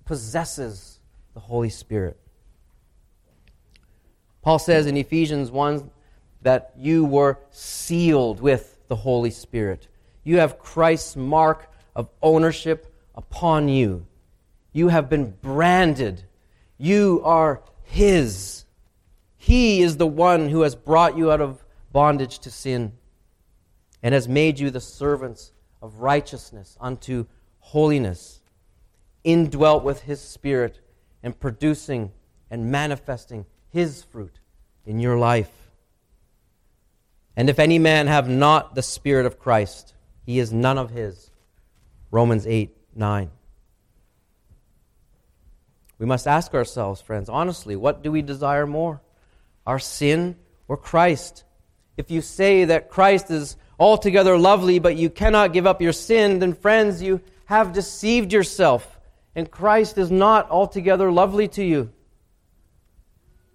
possesses 0.06 1.00
the 1.34 1.40
Holy 1.40 1.70
Spirit. 1.70 2.18
Paul 4.42 4.60
says 4.60 4.86
in 4.86 4.96
Ephesians 4.96 5.52
1 5.52 5.92
that 6.42 6.72
you 6.78 7.04
were 7.04 7.40
sealed 7.52 8.40
with 8.40 8.80
the 8.88 8.96
Holy 8.96 9.32
Spirit. 9.32 9.88
You 10.24 10.38
have 10.38 10.60
Christ's 10.60 11.16
mark 11.16 11.70
of 11.96 12.10
ownership 12.22 12.94
upon 13.16 13.68
you. 13.68 14.06
You 14.72 14.88
have 14.88 15.10
been 15.10 15.32
branded. 15.42 16.24
You 16.78 17.22
are 17.26 17.62
His. 17.84 18.66
He 19.36 19.82
is 19.82 19.98
the 19.98 20.08
one 20.08 20.50
who 20.50 20.62
has 20.62 20.76
brought 20.76 21.18
you 21.18 21.32
out 21.32 21.42
of 21.42 21.64
bondage 21.92 22.40
to 22.40 22.52
sin 22.52 22.94
and 24.04 24.14
has 24.14 24.28
made 24.28 24.60
you 24.60 24.70
the 24.70 24.80
servants 24.80 25.52
of 25.88 26.02
righteousness 26.02 26.78
unto 26.82 27.26
holiness, 27.60 28.42
indwelt 29.24 29.86
with 29.86 30.02
His 30.02 30.20
Spirit 30.20 30.82
and 31.24 31.40
producing 31.40 32.12
and 32.52 32.70
manifesting 32.70 33.46
His 33.70 34.04
fruit 34.04 34.40
in 34.86 35.00
your 35.00 35.18
life. 35.18 35.50
And 37.38 37.50
if 37.50 37.58
any 37.58 37.80
man 37.80 38.08
have 38.08 38.28
not 38.28 38.76
the 38.76 38.84
Spirit 38.84 39.26
of 39.26 39.40
Christ, 39.40 39.94
he 40.26 40.40
is 40.40 40.52
none 40.52 40.78
of 40.78 40.90
his. 40.90 41.32
Romans 42.12 42.46
8 42.46 42.76
9. 42.96 43.32
We 46.00 46.06
must 46.06 46.28
ask 46.28 46.54
ourselves, 46.54 47.00
friends, 47.00 47.30
honestly, 47.30 47.78
what 47.78 48.04
do 48.04 48.12
we 48.12 48.22
desire 48.22 48.68
more? 48.68 49.02
Our 49.66 49.80
sin 49.80 50.36
or 50.68 50.76
Christ? 50.76 51.46
If 51.96 52.12
you 52.12 52.22
say 52.22 52.66
that 52.66 52.90
Christ 52.90 53.32
is 53.32 53.56
altogether 53.80 54.38
lovely, 54.38 54.80
but 54.80 54.96
you 54.96 55.10
cannot 55.10 55.54
give 55.54 55.68
up 55.68 55.82
your 55.82 55.94
sin, 55.94 56.40
then, 56.40 56.54
friends, 56.54 57.02
you 57.02 57.22
have 57.46 57.74
deceived 57.74 58.34
yourself, 58.34 59.00
and 59.36 59.50
Christ 59.50 59.98
is 59.98 60.12
not 60.12 60.50
altogether 60.50 61.12
lovely 61.12 61.48
to 61.50 61.64
you. 61.64 61.92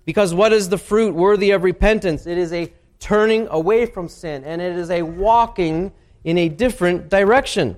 Because 0.04 0.34
what 0.34 0.52
is 0.52 0.68
the 0.68 0.78
fruit 0.78 1.14
worthy 1.14 1.50
of 1.50 1.62
repentance? 1.62 2.26
It 2.26 2.38
is 2.38 2.52
a 2.52 2.72
turning 2.98 3.48
away 3.48 3.86
from 3.86 4.08
sin, 4.08 4.44
and 4.44 4.62
it 4.62 4.76
is 4.76 4.90
a 4.90 5.02
walking 5.02 5.92
in 6.24 6.38
a 6.38 6.48
different 6.48 7.08
direction. 7.08 7.76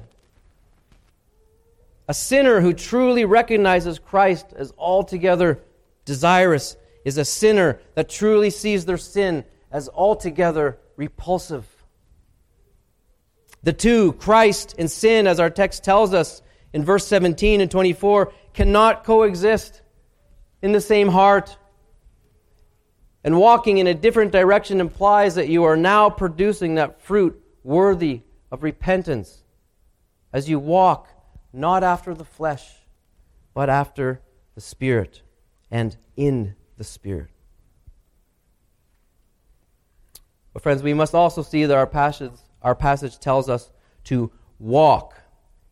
A 2.07 2.15
sinner 2.15 2.61
who 2.61 2.75
truly 2.75 3.25
recognizes 3.25 3.99
Christ 3.99 4.47
as 4.55 4.73
altogether 4.77 5.61
desirous 6.05 6.77
is 7.05 7.17
a 7.17 7.25
sinner 7.25 7.81
that 7.95 8.11
truly 8.11 8.51
sees 8.51 8.85
their 8.85 8.99
sin 8.99 9.45
as 9.71 9.89
altogether 9.89 10.79
repulsive. 10.97 11.67
The 13.65 13.73
two, 13.73 14.13
Christ 14.13 14.75
and 14.79 14.91
sin, 14.91 15.27
as 15.27 15.41
our 15.41 15.49
text 15.49 15.83
tells 15.85 16.13
us 16.13 16.43
in 16.75 16.85
verse 16.85 17.07
17 17.07 17.63
and 17.63 17.71
24, 17.71 18.33
cannot 18.53 19.05
coexist 19.05 19.81
in 20.61 20.73
the 20.73 20.83
same 20.83 21.09
heart. 21.09 21.57
And 23.25 23.39
walking 23.39 23.79
in 23.79 23.87
a 23.87 23.95
different 23.95 24.33
direction 24.33 24.81
implies 24.81 25.37
that 25.37 25.49
you 25.49 25.65
are 25.65 25.79
now 25.79 26.11
producing 26.11 26.75
that 26.75 27.01
fruit 27.01 27.43
worthy 27.63 28.21
of 28.53 28.63
repentance 28.63 29.43
as 30.31 30.47
you 30.47 30.59
walk 30.59 31.09
not 31.51 31.83
after 31.83 32.13
the 32.13 32.25
flesh, 32.25 32.71
but 33.55 33.71
after 33.71 34.21
the 34.55 34.61
Spirit 34.61 35.23
and 35.71 35.97
in 36.17 36.55
the 36.77 36.85
Spirit. 36.85 37.31
But, 40.53 40.63
friends, 40.63 40.83
we 40.83 40.93
must 40.93 41.15
also 41.15 41.43
see 41.43 41.65
that 41.65 41.77
our 41.77 41.87
passage, 41.87 42.33
our 42.65 42.75
passage 42.75 43.19
tells 43.19 43.49
us 43.49 43.71
to 44.05 44.33
walk 44.59 45.15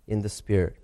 in 0.07 0.21
the 0.21 0.29
Spirit. 0.29 0.77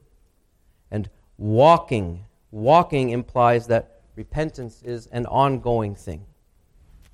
And 0.91 1.09
walking, 1.37 2.25
walking 2.51 3.11
implies 3.11 3.67
that 3.67 4.01
repentance 4.17 4.83
is 4.83 5.07
an 5.09 5.27
ongoing 5.27 5.95
thing. 5.95 6.25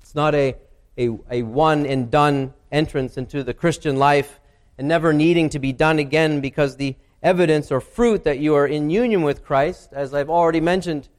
It's 0.01 0.15
not 0.15 0.33
a, 0.33 0.55
a, 0.97 1.09
a 1.29 1.43
one 1.43 1.85
and 1.85 2.09
done 2.09 2.53
entrance 2.71 3.17
into 3.17 3.43
the 3.43 3.53
Christian 3.53 3.97
life 3.97 4.39
and 4.77 4.87
never 4.87 5.11
needing 5.13 5.49
to 5.49 5.59
be 5.59 5.73
done 5.73 5.99
again 5.99 6.39
because 6.39 6.77
the 6.77 6.95
evidence 7.21 7.71
or 7.71 7.81
fruit 7.81 8.23
that 8.23 8.39
you 8.39 8.55
are 8.55 8.67
in 8.67 8.89
union 8.89 9.23
with 9.23 9.43
Christ, 9.43 9.89
as 9.91 10.13
I've 10.13 10.29
already 10.29 10.61
mentioned, 10.61 11.09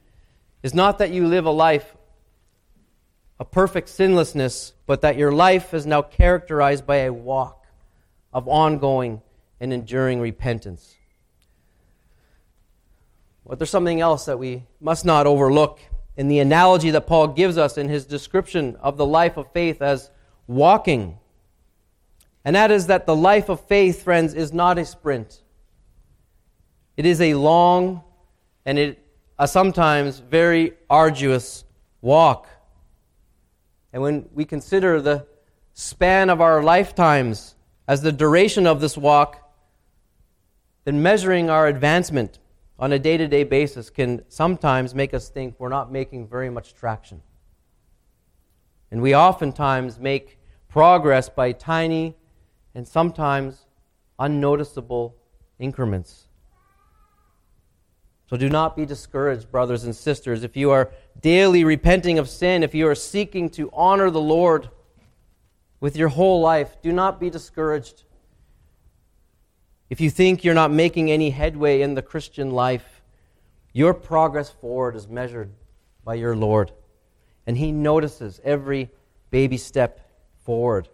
is 0.62 0.72
not 0.72 0.98
that 0.98 1.10
you 1.10 1.26
live 1.26 1.44
a 1.44 1.50
life 1.50 1.94
of 3.38 3.50
perfect 3.50 3.90
sinlessness, 3.90 4.72
but 4.86 5.02
that 5.02 5.16
your 5.16 5.30
life 5.30 5.74
is 5.74 5.84
now 5.84 6.00
characterized 6.00 6.86
by 6.86 6.96
a 6.96 7.12
walk 7.12 7.65
of 8.36 8.46
ongoing 8.48 9.22
and 9.60 9.72
enduring 9.72 10.20
repentance. 10.20 10.94
But 13.46 13.58
there's 13.58 13.70
something 13.70 13.98
else 13.98 14.26
that 14.26 14.38
we 14.38 14.64
must 14.78 15.06
not 15.06 15.26
overlook 15.26 15.80
in 16.18 16.28
the 16.28 16.40
analogy 16.40 16.90
that 16.90 17.06
Paul 17.06 17.28
gives 17.28 17.56
us 17.56 17.78
in 17.78 17.88
his 17.88 18.04
description 18.04 18.76
of 18.76 18.98
the 18.98 19.06
life 19.06 19.38
of 19.38 19.50
faith 19.52 19.80
as 19.80 20.10
walking. 20.46 21.16
And 22.44 22.54
that 22.54 22.70
is 22.70 22.88
that 22.88 23.06
the 23.06 23.16
life 23.16 23.48
of 23.48 23.66
faith, 23.68 24.02
friends, 24.02 24.34
is 24.34 24.52
not 24.52 24.76
a 24.76 24.84
sprint. 24.84 25.40
It 26.98 27.06
is 27.06 27.22
a 27.22 27.32
long 27.32 28.02
and 28.66 28.78
it, 28.78 29.02
a 29.38 29.48
sometimes 29.48 30.18
very 30.18 30.74
arduous 30.90 31.64
walk. 32.02 32.48
And 33.94 34.02
when 34.02 34.28
we 34.34 34.44
consider 34.44 35.00
the 35.00 35.26
span 35.72 36.28
of 36.28 36.42
our 36.42 36.62
lifetimes 36.62 37.55
as 37.88 38.02
the 38.02 38.12
duration 38.12 38.66
of 38.66 38.80
this 38.80 38.96
walk, 38.96 39.42
then 40.84 41.02
measuring 41.02 41.50
our 41.50 41.66
advancement 41.66 42.38
on 42.78 42.92
a 42.92 42.98
day 42.98 43.16
to 43.16 43.26
day 43.26 43.44
basis 43.44 43.90
can 43.90 44.22
sometimes 44.28 44.94
make 44.94 45.14
us 45.14 45.28
think 45.28 45.54
we're 45.58 45.68
not 45.68 45.90
making 45.90 46.26
very 46.26 46.50
much 46.50 46.74
traction. 46.74 47.22
And 48.90 49.02
we 49.02 49.14
oftentimes 49.14 49.98
make 49.98 50.38
progress 50.68 51.28
by 51.28 51.52
tiny 51.52 52.14
and 52.74 52.86
sometimes 52.86 53.66
unnoticeable 54.18 55.16
increments. 55.58 56.26
So 58.28 58.36
do 58.36 58.48
not 58.48 58.76
be 58.76 58.84
discouraged, 58.84 59.50
brothers 59.50 59.84
and 59.84 59.94
sisters, 59.94 60.42
if 60.42 60.56
you 60.56 60.70
are 60.70 60.90
daily 61.20 61.64
repenting 61.64 62.18
of 62.18 62.28
sin, 62.28 62.62
if 62.62 62.74
you 62.74 62.88
are 62.88 62.94
seeking 62.94 63.48
to 63.50 63.70
honor 63.72 64.10
the 64.10 64.20
Lord 64.20 64.68
with 65.80 65.96
your 65.96 66.08
whole 66.08 66.40
life. 66.40 66.76
Do 66.82 66.92
not 66.92 67.20
be 67.20 67.30
discouraged. 67.30 68.04
If 69.88 70.00
you 70.00 70.10
think 70.10 70.44
you're 70.44 70.54
not 70.54 70.72
making 70.72 71.10
any 71.10 71.30
headway 71.30 71.80
in 71.80 71.94
the 71.94 72.02
Christian 72.02 72.50
life, 72.50 73.02
your 73.72 73.94
progress 73.94 74.50
forward 74.50 74.96
is 74.96 75.06
measured 75.06 75.50
by 76.04 76.14
your 76.14 76.34
Lord. 76.34 76.72
And 77.46 77.56
He 77.56 77.72
notices 77.72 78.40
every 78.42 78.90
baby 79.30 79.56
step 79.56 80.10
forward 80.44 80.88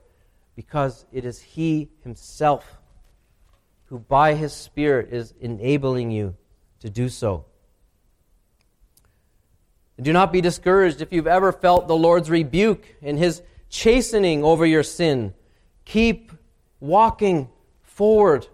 because 0.56 1.06
it 1.12 1.24
is 1.24 1.40
He 1.40 1.88
Himself 2.02 2.78
who, 3.86 3.98
by 3.98 4.34
His 4.34 4.52
Spirit, 4.52 5.12
is 5.12 5.32
enabling 5.40 6.10
you 6.10 6.34
to 6.80 6.90
do 6.90 7.08
so. 7.08 7.44
And 9.96 10.04
do 10.04 10.12
not 10.12 10.32
be 10.32 10.40
discouraged 10.40 11.00
if 11.00 11.12
you've 11.12 11.26
ever 11.26 11.52
felt 11.52 11.88
the 11.88 11.96
Lord's 11.96 12.30
rebuke 12.30 12.86
in 13.00 13.16
His 13.16 13.42
chastening 13.72 14.44
over 14.44 14.64
your 14.64 14.84
sin. 14.84 15.34
Keep 15.84 16.30
walking 16.78 17.48
forward 17.82 18.46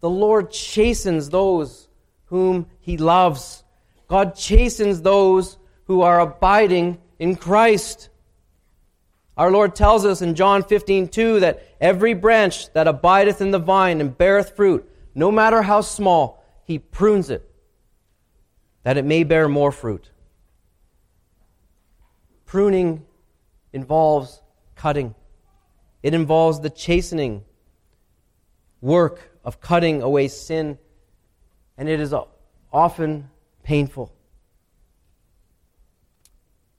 the 0.00 0.10
Lord 0.10 0.50
chastens 0.50 1.30
those 1.30 1.88
whom 2.26 2.66
he 2.80 2.96
loves. 2.96 3.64
God 4.08 4.34
chastens 4.36 5.02
those 5.02 5.58
who 5.86 6.02
are 6.02 6.20
abiding 6.20 6.98
in 7.18 7.36
Christ. 7.36 8.08
Our 9.36 9.50
Lord 9.50 9.74
tells 9.74 10.04
us 10.04 10.22
in 10.22 10.34
John 10.34 10.62
15, 10.62 11.08
2 11.08 11.40
that 11.40 11.76
every 11.80 12.14
branch 12.14 12.72
that 12.72 12.86
abideth 12.86 13.40
in 13.40 13.50
the 13.50 13.58
vine 13.58 14.00
and 14.00 14.16
beareth 14.16 14.54
fruit, 14.54 14.88
no 15.14 15.30
matter 15.30 15.62
how 15.62 15.80
small, 15.80 16.44
he 16.64 16.78
prunes 16.78 17.30
it, 17.30 17.48
that 18.82 18.96
it 18.96 19.04
may 19.04 19.24
bear 19.24 19.48
more 19.48 19.72
fruit. 19.72 20.10
Pruning 22.44 23.04
involves 23.72 24.42
cutting, 24.74 25.14
it 26.02 26.14
involves 26.14 26.60
the 26.60 26.70
chastening 26.70 27.44
work 28.80 29.32
of 29.44 29.60
cutting 29.60 30.02
away 30.02 30.28
sin, 30.28 30.78
and 31.76 31.88
it 31.88 32.00
is 32.00 32.12
uh, 32.12 32.22
often 32.72 33.30
painful. 33.62 34.12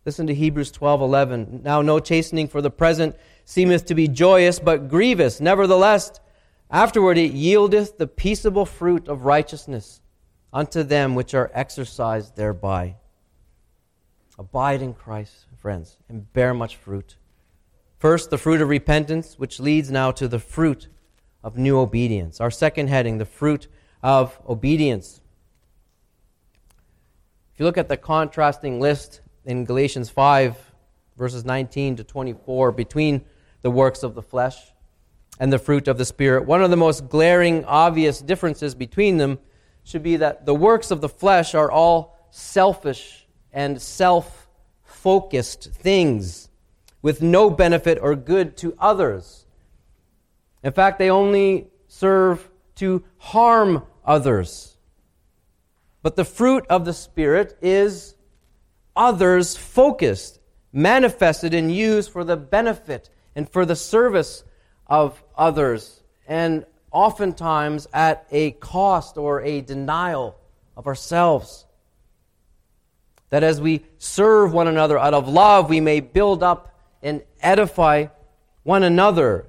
Listen 0.06 0.28
to 0.28 0.34
Hebrews 0.34 0.72
12:11. 0.72 1.64
Now 1.64 1.82
no 1.82 2.00
chastening 2.00 2.48
for 2.48 2.62
the 2.62 2.70
present 2.70 3.16
seemeth 3.44 3.86
to 3.88 3.96
be 3.96 4.08
joyous, 4.08 4.60
but 4.60 4.88
grievous. 4.88 5.42
Nevertheless, 5.42 6.20
afterward 6.72 7.18
it 7.18 7.34
yieldeth 7.34 7.98
the 7.98 8.08
peaceable 8.08 8.66
fruit 8.66 9.10
of 9.10 9.26
righteousness 9.26 10.00
unto 10.54 10.84
them 10.84 11.16
which 11.16 11.34
are 11.34 11.52
exercised 11.54 12.38
thereby. 12.38 12.96
Abide 14.40 14.82
in 14.82 14.94
Christ, 14.94 15.47
friends, 15.68 15.98
and 16.08 16.32
bear 16.32 16.54
much 16.54 16.78
fruit. 16.78 17.18
First, 17.98 18.30
the 18.30 18.38
fruit 18.38 18.62
of 18.62 18.70
repentance, 18.70 19.38
which 19.38 19.60
leads 19.60 19.92
now 19.92 20.12
to 20.12 20.26
the 20.26 20.40
fruit 20.40 20.88
of 21.44 21.58
new 21.58 21.78
obedience. 21.78 22.40
Our 22.40 22.50
second 22.50 22.88
heading, 22.88 23.18
the 23.18 23.26
fruit 23.26 23.68
of 24.02 24.40
obedience. 24.48 25.20
If 27.54 27.60
you 27.60 27.66
look 27.66 27.78
at 27.78 27.90
the 27.90 27.98
contrasting 27.98 28.80
list 28.80 29.20
in 29.44 29.66
Galatians 29.66 30.10
5, 30.10 30.56
verses 31.18 31.44
19 31.44 31.98
to 31.98 32.04
24, 32.06 32.72
between 32.72 33.26
the 33.62 33.70
works 33.70 34.04
of 34.04 34.16
the 34.16 34.22
flesh 34.22 34.72
and 35.38 35.52
the 35.52 35.60
fruit 35.60 35.90
of 35.90 35.98
the 35.98 36.06
Spirit, 36.06 36.46
one 36.46 36.64
of 36.64 36.70
the 36.70 36.78
most 36.78 37.10
glaring, 37.10 37.66
obvious 37.66 38.22
differences 38.22 38.74
between 38.74 39.18
them 39.18 39.38
should 39.84 40.02
be 40.02 40.16
that 40.16 40.46
the 40.46 40.56
works 40.56 40.92
of 40.92 41.02
the 41.02 41.10
flesh 41.10 41.54
are 41.54 41.70
all 41.70 42.18
selfish 42.32 43.28
and 43.52 43.82
self 43.82 44.37
focused 45.08 45.72
things 45.72 46.50
with 47.02 47.22
no 47.22 47.50
benefit 47.50 47.98
or 48.02 48.14
good 48.14 48.58
to 48.58 48.76
others. 48.78 49.46
In 50.64 50.74
fact, 50.74 51.00
they 51.00 51.10
only 51.10 51.68
serve 51.88 52.50
to 52.76 53.02
harm 53.18 53.84
others. 54.04 54.76
But 56.02 56.18
the 56.18 56.26
fruit 56.26 56.66
of 56.70 56.84
the 56.84 56.92
Spirit 56.92 57.58
is 57.62 58.16
others 58.98 59.56
focused, 59.56 60.42
manifested 60.74 61.54
and 61.54 61.74
used 61.74 62.12
for 62.12 62.26
the 62.26 62.36
benefit 62.36 63.10
and 63.34 63.50
for 63.50 63.66
the 63.66 63.78
service 63.78 64.44
of 64.88 65.24
others. 65.38 66.04
And 66.28 66.66
oftentimes 66.92 67.88
at 67.94 68.28
a 68.30 68.52
cost 68.52 69.18
or 69.18 69.42
a 69.42 69.62
denial 69.62 70.36
of 70.76 70.86
ourselves. 70.86 71.67
That 73.30 73.44
as 73.44 73.60
we 73.60 73.84
serve 73.98 74.54
one 74.54 74.68
another 74.68 74.98
out 74.98 75.14
of 75.14 75.28
love, 75.28 75.70
we 75.70 75.82
may 75.82 76.00
build 76.00 76.44
up 76.44 76.74
and 77.04 77.22
edify 77.42 78.08
one 78.64 78.84
another. 78.84 79.46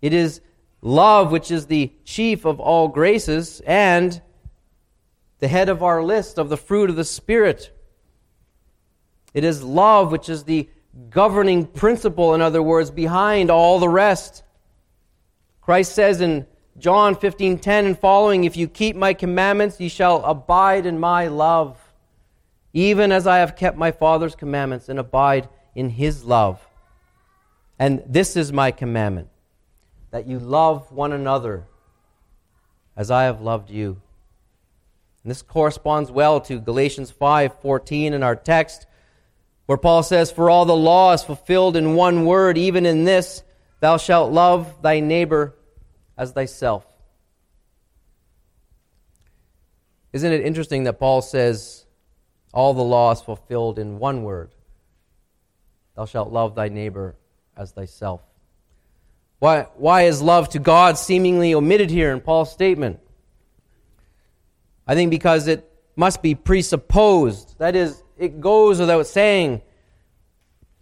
It 0.00 0.12
is 0.12 0.40
love 0.80 1.30
which 1.30 1.50
is 1.50 1.66
the 1.66 1.92
chief 2.04 2.44
of 2.44 2.60
all 2.60 2.88
graces 2.88 3.60
and 3.66 4.20
the 5.40 5.48
head 5.48 5.68
of 5.68 5.82
our 5.82 6.02
list 6.02 6.38
of 6.38 6.48
the 6.48 6.56
fruit 6.56 6.90
of 6.90 6.96
the 6.96 7.04
Spirit. 7.04 7.76
It 9.34 9.44
is 9.44 9.62
love 9.62 10.12
which 10.12 10.28
is 10.28 10.44
the 10.44 10.68
governing 11.08 11.66
principle, 11.66 12.34
in 12.34 12.40
other 12.40 12.62
words, 12.62 12.90
behind 12.90 13.50
all 13.50 13.78
the 13.78 13.88
rest. 13.88 14.42
Christ 15.60 15.94
says 15.94 16.20
in 16.20 16.46
John 16.80 17.14
15:10 17.14 17.84
and 17.84 17.98
following, 17.98 18.44
"If 18.44 18.56
you 18.56 18.66
keep 18.66 18.96
my 18.96 19.12
commandments, 19.12 19.78
ye 19.78 19.88
shall 19.88 20.24
abide 20.24 20.86
in 20.86 20.98
my 20.98 21.26
love, 21.28 21.76
even 22.72 23.12
as 23.12 23.26
I 23.26 23.38
have 23.38 23.54
kept 23.54 23.76
my 23.76 23.90
Father's 23.90 24.34
commandments 24.34 24.88
and 24.88 24.98
abide 24.98 25.48
in 25.74 25.90
his 25.90 26.24
love." 26.24 26.66
And 27.78 28.02
this 28.06 28.34
is 28.36 28.52
my 28.52 28.70
commandment, 28.70 29.28
that 30.10 30.26
you 30.26 30.38
love 30.38 30.90
one 30.90 31.12
another 31.12 31.66
as 32.96 33.10
I 33.10 33.24
have 33.24 33.42
loved 33.42 33.70
you. 33.70 34.00
And 35.22 35.30
this 35.30 35.42
corresponds 35.42 36.10
well 36.10 36.40
to 36.40 36.58
Galatians 36.58 37.10
5:14 37.10 38.14
in 38.14 38.22
our 38.22 38.36
text, 38.36 38.86
where 39.66 39.78
Paul 39.78 40.02
says, 40.02 40.30
"For 40.30 40.48
all 40.48 40.64
the 40.64 40.74
law 40.74 41.12
is 41.12 41.22
fulfilled 41.22 41.76
in 41.76 41.94
one 41.94 42.24
word, 42.24 42.56
even 42.56 42.86
in 42.86 43.04
this, 43.04 43.42
thou 43.80 43.98
shalt 43.98 44.32
love 44.32 44.80
thy 44.80 45.00
neighbor 45.00 45.54
as 46.20 46.32
thyself. 46.32 46.84
Isn't 50.12 50.32
it 50.32 50.42
interesting 50.44 50.84
that 50.84 50.98
Paul 50.98 51.22
says 51.22 51.86
all 52.52 52.74
the 52.74 52.82
law 52.82 53.10
is 53.12 53.22
fulfilled 53.22 53.78
in 53.78 53.98
one 53.98 54.22
word? 54.22 54.50
Thou 55.96 56.04
shalt 56.04 56.30
love 56.30 56.54
thy 56.54 56.68
neighbor 56.68 57.16
as 57.56 57.72
thyself. 57.72 58.20
Why, 59.38 59.68
why 59.76 60.02
is 60.02 60.20
love 60.20 60.50
to 60.50 60.58
God 60.58 60.98
seemingly 60.98 61.54
omitted 61.54 61.88
here 61.88 62.12
in 62.12 62.20
Paul's 62.20 62.52
statement? 62.52 63.00
I 64.86 64.94
think 64.94 65.10
because 65.10 65.46
it 65.46 65.66
must 65.96 66.20
be 66.20 66.34
presupposed. 66.34 67.56
That 67.56 67.74
is, 67.74 68.02
it 68.18 68.42
goes 68.42 68.78
without 68.78 69.06
saying. 69.06 69.62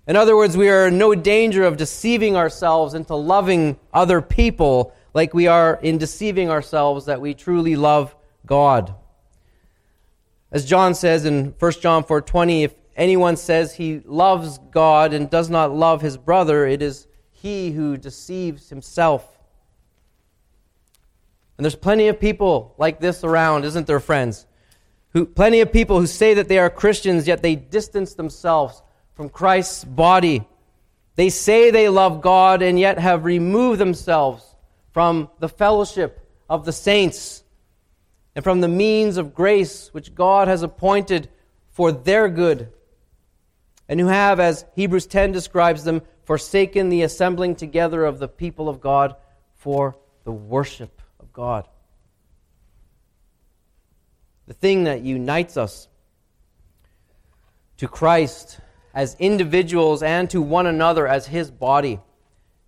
In 0.09 0.16
other 0.16 0.37
words, 0.37 0.57
we 0.57 0.68
are 0.68 0.88
in 0.88 0.98
no 0.98 1.14
danger 1.14 1.62
of 1.62 1.77
deceiving 1.77 2.35
ourselves 2.35 2.94
into 2.94 3.14
loving 3.14 3.79
other 3.94 4.20
people 4.20 4.94
like 5.14 5.34
we 5.34 5.46
are 5.46 5.78
in 5.82 5.98
deceiving 5.98 6.50
ourselves 6.50 7.06
that 7.06 7.20
we 7.20 7.34
truly 7.34 7.76
love 7.76 8.14
God. 8.46 8.94
As 10.50 10.64
John 10.64 10.94
says 10.94 11.24
in 11.24 11.54
1 11.58 11.72
John 11.80 12.04
4:20, 12.04 12.64
if 12.64 12.74
anyone 12.96 13.36
says 13.36 13.74
he 13.74 14.00
loves 14.04 14.58
God 14.70 15.12
and 15.12 15.28
does 15.28 15.50
not 15.50 15.74
love 15.74 16.00
his 16.00 16.16
brother, 16.16 16.66
it 16.66 16.82
is 16.82 17.06
he 17.30 17.70
who 17.70 17.96
deceives 17.96 18.70
himself. 18.70 19.38
And 21.56 21.64
there's 21.64 21.74
plenty 21.74 22.08
of 22.08 22.20
people 22.20 22.74
like 22.78 23.00
this 23.00 23.24
around, 23.24 23.64
isn't 23.64 23.86
there, 23.86 24.00
friends? 24.00 24.46
Who, 25.12 25.26
plenty 25.26 25.60
of 25.60 25.72
people 25.72 25.98
who 25.98 26.06
say 26.06 26.34
that 26.34 26.48
they 26.48 26.58
are 26.58 26.70
Christians, 26.70 27.26
yet 27.26 27.42
they 27.42 27.56
distance 27.56 28.14
themselves 28.14 28.82
from 29.14 29.28
Christ's 29.28 29.84
body. 29.84 30.46
They 31.16 31.30
say 31.30 31.70
they 31.70 31.88
love 31.88 32.20
God 32.20 32.62
and 32.62 32.78
yet 32.78 32.98
have 32.98 33.24
removed 33.24 33.80
themselves 33.80 34.47
from 34.98 35.30
the 35.38 35.48
fellowship 35.48 36.28
of 36.50 36.64
the 36.64 36.72
saints 36.72 37.44
and 38.34 38.42
from 38.42 38.61
the 38.61 38.66
means 38.66 39.16
of 39.16 39.32
grace 39.32 39.94
which 39.94 40.12
God 40.12 40.48
has 40.48 40.64
appointed 40.64 41.28
for 41.70 41.92
their 41.92 42.28
good, 42.28 42.72
and 43.88 44.00
who 44.00 44.08
have, 44.08 44.40
as 44.40 44.64
Hebrews 44.74 45.06
10 45.06 45.30
describes 45.30 45.84
them, 45.84 46.02
forsaken 46.24 46.88
the 46.88 47.02
assembling 47.02 47.54
together 47.54 48.04
of 48.04 48.18
the 48.18 48.26
people 48.26 48.68
of 48.68 48.80
God 48.80 49.14
for 49.54 49.96
the 50.24 50.32
worship 50.32 51.00
of 51.20 51.32
God. 51.32 51.68
The 54.48 54.54
thing 54.54 54.82
that 54.82 55.02
unites 55.02 55.56
us 55.56 55.87
to 57.76 57.87
Christ 57.87 58.58
as 58.92 59.14
individuals 59.20 60.02
and 60.02 60.28
to 60.30 60.42
one 60.42 60.66
another 60.66 61.06
as 61.06 61.28
his 61.28 61.52
body 61.52 62.00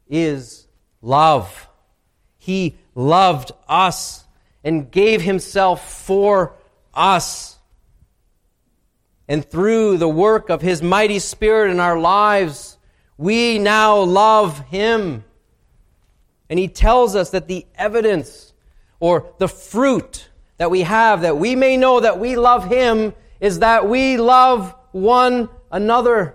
is 0.09 0.69
love. 1.03 1.66
He 2.40 2.74
loved 2.94 3.53
us 3.68 4.24
and 4.64 4.90
gave 4.90 5.20
himself 5.20 6.05
for 6.07 6.57
us. 6.94 7.59
And 9.29 9.44
through 9.44 9.98
the 9.98 10.09
work 10.09 10.48
of 10.48 10.62
his 10.62 10.83
mighty 10.83 11.18
spirit 11.18 11.70
in 11.70 11.79
our 11.79 11.98
lives, 11.98 12.79
we 13.18 13.59
now 13.59 13.98
love 13.98 14.59
him. 14.68 15.22
And 16.48 16.59
he 16.59 16.66
tells 16.66 17.14
us 17.14 17.31
that 17.31 17.46
the 17.46 17.66
evidence 17.74 18.55
or 19.00 19.33
the 19.37 19.46
fruit 19.46 20.31
that 20.57 20.70
we 20.70 20.81
have, 20.81 21.20
that 21.20 21.37
we 21.37 21.55
may 21.55 21.76
know 21.76 22.00
that 22.00 22.18
we 22.18 22.37
love 22.37 22.64
him, 22.64 23.12
is 23.38 23.59
that 23.59 23.87
we 23.87 24.16
love 24.16 24.74
one 24.92 25.50
another. 25.70 26.35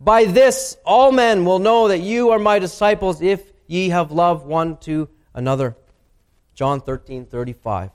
By 0.00 0.24
this, 0.24 0.76
all 0.86 1.10
men 1.10 1.44
will 1.44 1.58
know 1.58 1.88
that 1.88 1.98
you 1.98 2.30
are 2.30 2.38
my 2.38 2.60
disciples 2.60 3.20
if 3.20 3.47
ye 3.68 3.90
have 3.90 4.10
loved 4.10 4.44
one 4.44 4.76
to 4.78 5.08
another. 5.32 5.76
John 6.54 6.80
13, 6.80 7.26
35. 7.26 7.90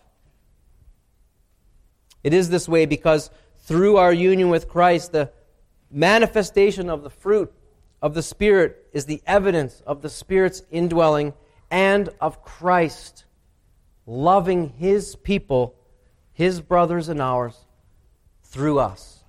It 2.24 2.34
is 2.34 2.50
this 2.50 2.70
way 2.70 2.86
because 2.86 3.30
through 3.66 3.98
our 3.98 4.14
union 4.14 4.48
with 4.48 4.70
Christ, 4.70 5.12
the 5.12 5.32
manifestation 5.92 6.90
of 6.90 7.04
the 7.04 7.10
fruit 7.10 7.54
of 8.02 8.14
the 8.14 8.24
Spirit 8.24 8.88
is 8.94 9.06
the 9.06 9.22
evidence 9.28 9.82
of 9.86 10.02
the 10.02 10.10
Spirit's 10.10 10.62
indwelling 10.72 11.34
and 11.70 12.10
of 12.22 12.44
Christ 12.44 13.26
loving 14.06 14.70
His 14.70 15.16
people, 15.16 15.76
His 16.34 16.62
brothers 16.62 17.10
and 17.10 17.22
ours, 17.22 17.58
through 18.44 18.80
us. 18.80 19.24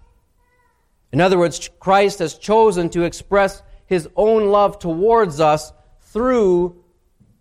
In 1.13 1.21
other 1.21 1.39
words, 1.39 1.71
Christ 1.79 2.19
has 2.19 2.37
chosen 2.37 2.91
to 2.91 3.03
express 3.03 3.63
His 3.87 4.09
own 4.17 4.49
love 4.49 4.79
towards 4.79 5.41
us 5.41 5.73
through 6.15 6.83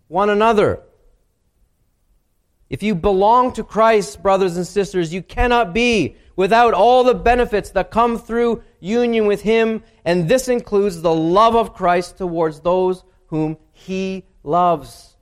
one 0.08 0.28
another. 0.28 0.82
If 2.68 2.82
you 2.82 2.94
belong 2.94 3.52
to 3.52 3.62
Christ, 3.62 4.22
brothers 4.22 4.56
and 4.56 4.66
sisters, 4.66 5.14
you 5.14 5.22
cannot 5.22 5.72
be 5.72 6.16
without 6.36 6.74
all 6.74 7.04
the 7.04 7.14
benefits 7.14 7.70
that 7.70 7.92
come 7.92 8.18
through 8.18 8.64
union 8.80 9.26
with 9.26 9.42
Him, 9.42 9.84
and 10.04 10.28
this 10.28 10.48
includes 10.48 11.00
the 11.00 11.14
love 11.14 11.54
of 11.54 11.72
Christ 11.72 12.18
towards 12.18 12.60
those 12.60 13.04
whom 13.28 13.56
He 13.72 14.24
loves. 14.42 15.16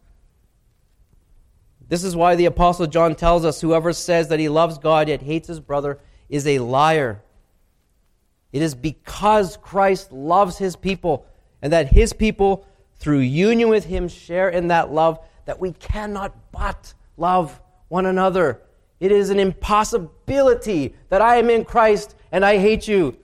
This 1.88 2.04
is 2.04 2.16
why 2.16 2.36
the 2.36 2.46
Apostle 2.46 2.86
John 2.86 3.14
tells 3.14 3.44
us 3.44 3.60
whoever 3.60 3.92
says 3.92 4.28
that 4.28 4.40
he 4.40 4.48
loves 4.48 4.78
God 4.78 5.08
yet 5.08 5.20
hates 5.20 5.48
his 5.48 5.60
brother 5.60 6.00
is 6.30 6.46
a 6.46 6.58
liar. 6.58 7.22
It 8.50 8.62
is 8.62 8.74
because 8.74 9.58
Christ 9.58 10.10
loves 10.10 10.56
his 10.56 10.74
people 10.74 11.26
and 11.60 11.70
that 11.74 11.92
his 11.92 12.14
people 12.14 12.66
through 13.02 13.18
union 13.18 13.68
with 13.68 13.84
Him, 13.84 14.06
share 14.06 14.48
in 14.48 14.68
that 14.68 14.92
love 14.92 15.18
that 15.44 15.58
we 15.58 15.72
cannot 15.72 16.52
but 16.52 16.94
love 17.16 17.60
one 17.88 18.06
another. 18.06 18.62
It 19.00 19.10
is 19.10 19.28
an 19.30 19.40
impossibility 19.40 20.94
that 21.08 21.20
I 21.20 21.38
am 21.38 21.50
in 21.50 21.64
Christ 21.64 22.14
and 22.30 22.44
I 22.44 22.58
hate 22.58 22.86
you. 22.86 23.16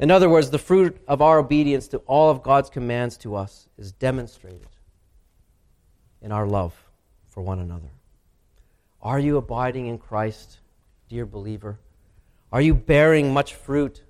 In 0.00 0.10
other 0.10 0.28
words, 0.28 0.50
the 0.50 0.58
fruit 0.58 1.00
of 1.06 1.22
our 1.22 1.38
obedience 1.38 1.86
to 1.88 1.98
all 1.98 2.28
of 2.28 2.42
God's 2.42 2.70
commands 2.70 3.16
to 3.18 3.36
us 3.36 3.68
is 3.78 3.92
demonstrated 3.92 4.66
in 6.20 6.32
our 6.32 6.46
love 6.46 6.74
for 7.28 7.40
one 7.40 7.60
another. 7.60 7.90
Are 9.00 9.20
you 9.20 9.36
abiding 9.36 9.86
in 9.86 9.96
Christ, 9.98 10.58
dear 11.08 11.24
believer? 11.24 11.78
Are 12.50 12.60
you 12.60 12.74
bearing 12.74 13.32
much 13.32 13.54
fruit? 13.54 14.02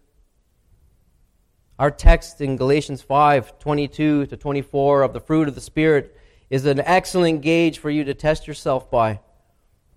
Our 1.78 1.92
text 1.92 2.40
in 2.40 2.56
Galatians 2.56 3.02
5 3.02 3.60
22 3.60 4.26
to 4.26 4.36
24 4.36 5.02
of 5.02 5.12
the 5.12 5.20
fruit 5.20 5.46
of 5.46 5.54
the 5.54 5.60
Spirit 5.60 6.16
is 6.50 6.66
an 6.66 6.80
excellent 6.80 7.42
gauge 7.42 7.78
for 7.78 7.88
you 7.88 8.02
to 8.04 8.14
test 8.14 8.48
yourself 8.48 8.90
by. 8.90 9.20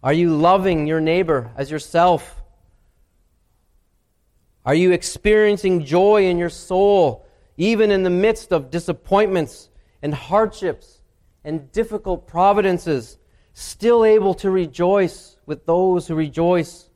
Are 0.03 0.13
you 0.13 0.35
loving 0.35 0.85
your 0.85 1.01
neighbor 1.01 1.51
as 1.55 1.71
yourself? 1.71 2.43
Are 4.63 4.75
you 4.75 4.91
experiencing 4.91 5.85
joy 5.85 6.27
in 6.27 6.37
your 6.37 6.49
soul, 6.51 7.25
even 7.57 7.89
in 7.89 8.03
the 8.03 8.11
midst 8.11 8.53
of 8.53 8.69
disappointments 8.69 9.69
and 10.03 10.13
hardships 10.13 11.01
and 11.43 11.71
difficult 11.71 12.27
providences, 12.27 13.17
still 13.53 14.05
able 14.05 14.35
to 14.35 14.51
rejoice 14.51 15.35
with 15.47 15.65
those 15.65 16.07
who 16.07 16.13
rejoice? 16.13 16.89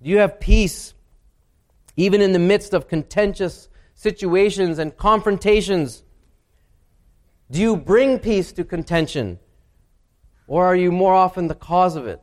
Do 0.00 0.10
you 0.10 0.18
have 0.18 0.38
peace, 0.38 0.94
even 1.96 2.20
in 2.20 2.32
the 2.32 2.38
midst 2.38 2.74
of 2.74 2.88
contentious 2.88 3.68
situations 3.94 4.78
and 4.78 4.96
confrontations? 4.96 6.02
Do 7.50 7.60
you 7.60 7.76
bring 7.76 8.18
peace 8.18 8.52
to 8.52 8.64
contention? 8.64 9.38
Or 10.46 10.66
are 10.66 10.76
you 10.76 10.92
more 10.92 11.14
often 11.14 11.48
the 11.48 11.54
cause 11.54 11.96
of 11.96 12.06
it? 12.06 12.20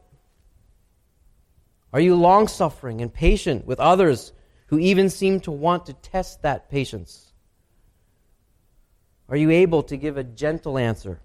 Are 1.92 2.00
you 2.00 2.16
long 2.16 2.48
suffering 2.48 3.02
and 3.02 3.14
patient 3.14 3.66
with 3.66 3.80
others 3.80 4.34
who 4.68 4.80
even 4.80 5.10
seem 5.10 5.40
to 5.42 5.52
want 5.52 5.86
to 5.86 5.94
test 5.94 6.42
that 6.42 6.70
patience? 6.70 7.34
Are 9.30 9.38
you 9.38 9.52
able 9.52 9.84
to 9.84 9.98
give 9.98 10.18
a 10.18 10.24
gentle 10.24 10.78
answer 10.78 11.20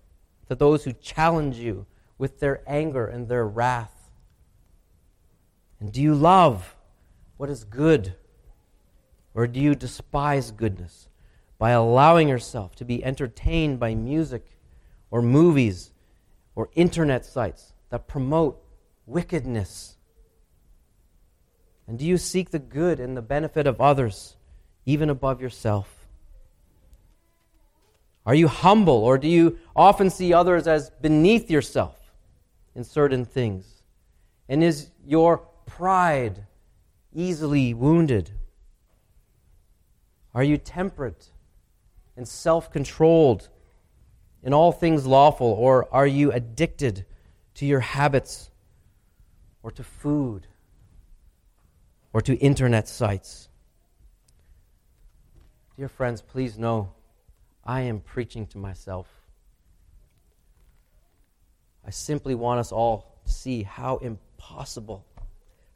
to 0.49 0.55
those 0.55 0.85
who 0.85 0.93
challenge 0.93 1.57
you 1.57 1.87
with 2.19 2.41
their 2.41 2.63
anger 2.67 3.07
and 3.07 3.29
their 3.29 3.47
wrath? 3.47 4.11
And 5.81 5.93
do 5.93 6.03
you 6.03 6.15
love 6.15 6.77
what 7.37 7.51
is 7.51 7.65
good? 7.65 8.15
Or 9.39 9.47
do 9.47 9.61
you 9.61 9.77
despise 9.77 10.51
goodness 10.51 11.07
by 11.59 11.71
allowing 11.71 12.27
yourself 12.27 12.75
to 12.75 12.85
be 12.85 13.05
entertained 13.05 13.79
by 13.79 13.95
music 13.95 14.45
or 15.13 15.23
movies 15.23 15.93
or 16.57 16.71
internet 16.75 17.25
sites 17.25 17.73
that 17.91 18.09
promote 18.09 18.61
wickedness? 19.07 19.97
And 21.87 22.01
do 22.01 22.05
you 22.05 22.19
seek 22.19 22.51
the 22.51 22.59
good 22.59 22.99
and 22.99 23.17
the 23.17 23.23
benefit 23.23 23.69
of 23.69 23.81
others, 23.81 24.35
even 24.87 25.09
above 25.09 25.41
yourself? 25.41 26.09
Are 28.27 28.35
you 28.35 28.49
humble, 28.49 29.05
or 29.05 29.19
do 29.19 29.29
you 29.29 29.61
often 29.77 30.11
see 30.11 30.35
others 30.35 30.67
as 30.67 30.91
beneath 30.91 31.49
yourself 31.49 31.97
in 32.75 32.83
certain 32.83 33.25
things? 33.25 33.85
And 34.49 34.65
is 34.65 34.91
your 35.07 35.39
pride 35.65 36.45
easily 37.15 37.73
wounded? 37.73 38.33
Are 40.35 40.43
you 40.43 40.59
temperate 40.59 41.31
and 42.17 42.27
self 42.27 42.71
controlled 42.71 43.49
in 44.43 44.53
all 44.55 44.73
things 44.73 45.07
lawful, 45.07 45.47
or 45.47 45.93
are 45.93 46.07
you 46.07 46.33
addicted 46.33 47.05
to 47.55 47.67
your 47.67 47.81
habits 47.81 48.51
or 49.63 49.71
to 49.73 49.83
food 49.83 50.47
or 52.13 52.21
to 52.23 52.37
internet 52.37 52.89
sites? 52.89 53.49
Dear 55.77 55.89
friends, 55.89 56.23
please 56.23 56.59
know 56.59 56.93
I 57.65 57.83
am 57.83 58.01
preaching 58.01 58.47
to 58.49 58.59
myself. 58.59 59.09
I 61.87 61.91
simply 61.91 62.35
want 62.35 62.61
us 62.61 62.73
all 62.73 63.21
to 63.25 63.33
see 63.33 63.63
how 63.63 63.97
impossible 63.99 65.05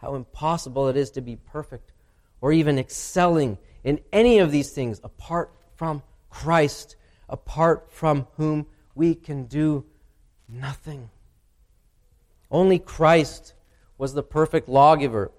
how 0.02 0.16
impossible 0.16 0.88
it 0.88 0.96
is 0.96 1.12
to 1.12 1.20
be 1.20 1.36
perfect 1.36 1.92
or 2.40 2.52
even 2.52 2.76
excelling 2.78 3.56
in 3.84 4.00
any 4.12 4.38
of 4.38 4.50
these 4.50 4.70
things 4.70 5.00
apart 5.02 5.52
from 5.74 6.02
Christ, 6.30 6.96
apart 7.28 7.90
from 7.90 8.26
whom 8.36 8.66
we 8.94 9.14
can 9.14 9.44
do 9.44 9.84
nothing. 10.48 11.10
Only 12.50 12.78
Christ 12.78 13.54
was 13.98 14.14
the 14.14 14.22
perfect 14.22 14.68
lawgiver. 14.68 15.30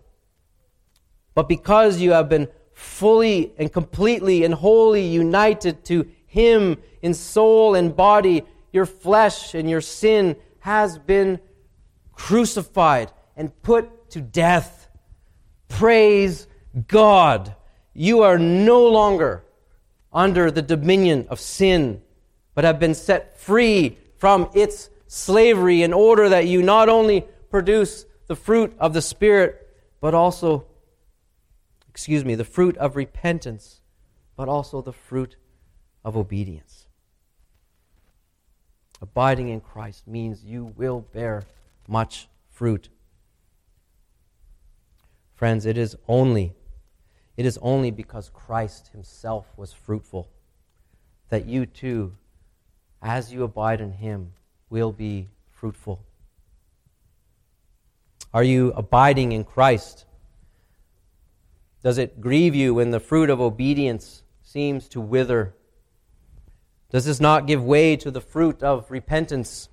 But 1.36 1.48
because 1.48 2.00
you 2.00 2.12
have 2.12 2.30
been 2.30 2.48
fully 2.74 3.54
and 3.58 3.72
completely 3.72 4.44
and 4.44 4.54
wholly 4.54 5.06
united 5.06 5.86
to 5.86 6.08
Him 6.26 6.78
in 7.02 7.14
soul 7.14 7.76
and 7.76 7.96
body, 7.96 8.44
your 8.72 8.86
flesh 8.86 9.54
and 9.54 9.70
your 9.70 9.82
sin 9.82 10.36
has 10.60 10.98
been 10.98 11.40
crucified 12.14 13.12
and 13.36 13.62
put 13.62 14.10
to 14.12 14.22
death. 14.22 14.90
Praise 15.68 16.48
God. 16.88 17.56
You 17.94 18.24
are 18.24 18.40
no 18.40 18.88
longer 18.88 19.44
under 20.12 20.50
the 20.52 20.62
dominion 20.62 21.28
of 21.30 21.40
sin, 21.40 22.02
but 22.56 22.64
have 22.64 22.80
been 22.80 22.96
set 22.96 23.40
free 23.40 23.98
from 24.18 24.50
its 24.54 24.90
slavery 25.08 25.84
in 25.84 25.94
order 25.94 26.30
that 26.30 26.48
you 26.48 26.62
not 26.62 26.90
only 26.90 27.26
produce 27.50 28.06
the 28.28 28.36
fruit 28.36 28.74
of 28.80 28.94
the 28.94 29.02
Spirit, 29.02 29.68
but 30.02 30.14
also, 30.14 30.66
excuse 31.88 32.26
me, 32.26 32.36
the 32.36 32.44
fruit 32.44 32.76
of 32.78 32.96
repentance, 32.96 33.82
but 34.36 34.50
also 34.50 34.82
the 34.82 34.94
fruit 34.94 35.36
of 36.04 36.18
obedience. 36.18 36.88
Abiding 39.02 39.50
in 39.50 39.60
Christ 39.60 40.08
means 40.08 40.44
you 40.44 40.74
will 40.78 41.02
bear 41.02 41.44
much 41.88 42.28
fruit. 42.50 42.90
Friends, 45.36 45.66
it 45.66 45.78
is 45.78 45.96
only 46.08 46.54
it 47.36 47.46
is 47.46 47.58
only 47.62 47.92
because 47.92 48.30
Christ 48.30 48.90
himself 48.90 49.48
was 49.58 49.74
fruitful 49.74 50.30
that 51.30 51.46
you 51.46 51.66
too 51.66 52.14
as 53.02 53.34
you 53.34 53.44
abide 53.44 53.82
in 53.82 53.92
him 53.92 54.34
will 54.70 54.92
be 54.92 55.30
fruitful. 55.50 56.02
Are 58.34 58.44
you 58.44 58.72
abiding 58.76 59.32
in 59.32 59.44
Christ? 59.44 60.06
Does 61.84 61.98
it 61.98 62.22
grieve 62.22 62.56
you 62.56 62.74
when 62.74 62.92
the 62.92 63.00
fruit 63.00 63.30
of 63.30 63.42
obedience 63.42 64.24
seems 64.42 64.88
to 64.90 65.02
wither? 65.02 65.54
Does 66.90 67.06
this 67.06 67.20
not 67.20 67.46
give 67.46 67.64
way 67.64 67.96
to 67.98 68.10
the 68.10 68.22
fruit 68.22 68.64
of 68.64 68.90
repentance? 68.90 69.70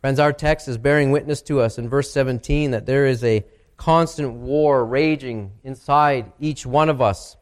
Friends, 0.00 0.20
our 0.20 0.32
text 0.32 0.68
is 0.68 0.76
bearing 0.76 1.10
witness 1.10 1.40
to 1.42 1.60
us 1.60 1.78
in 1.78 1.88
verse 1.88 2.12
17 2.12 2.72
that 2.72 2.86
there 2.86 3.06
is 3.06 3.24
a 3.24 3.44
constant 3.76 4.32
war 4.32 4.84
raging 4.84 5.52
inside 5.62 6.32
each 6.40 6.64
one 6.64 6.88
of 6.88 7.00
us, 7.02 7.36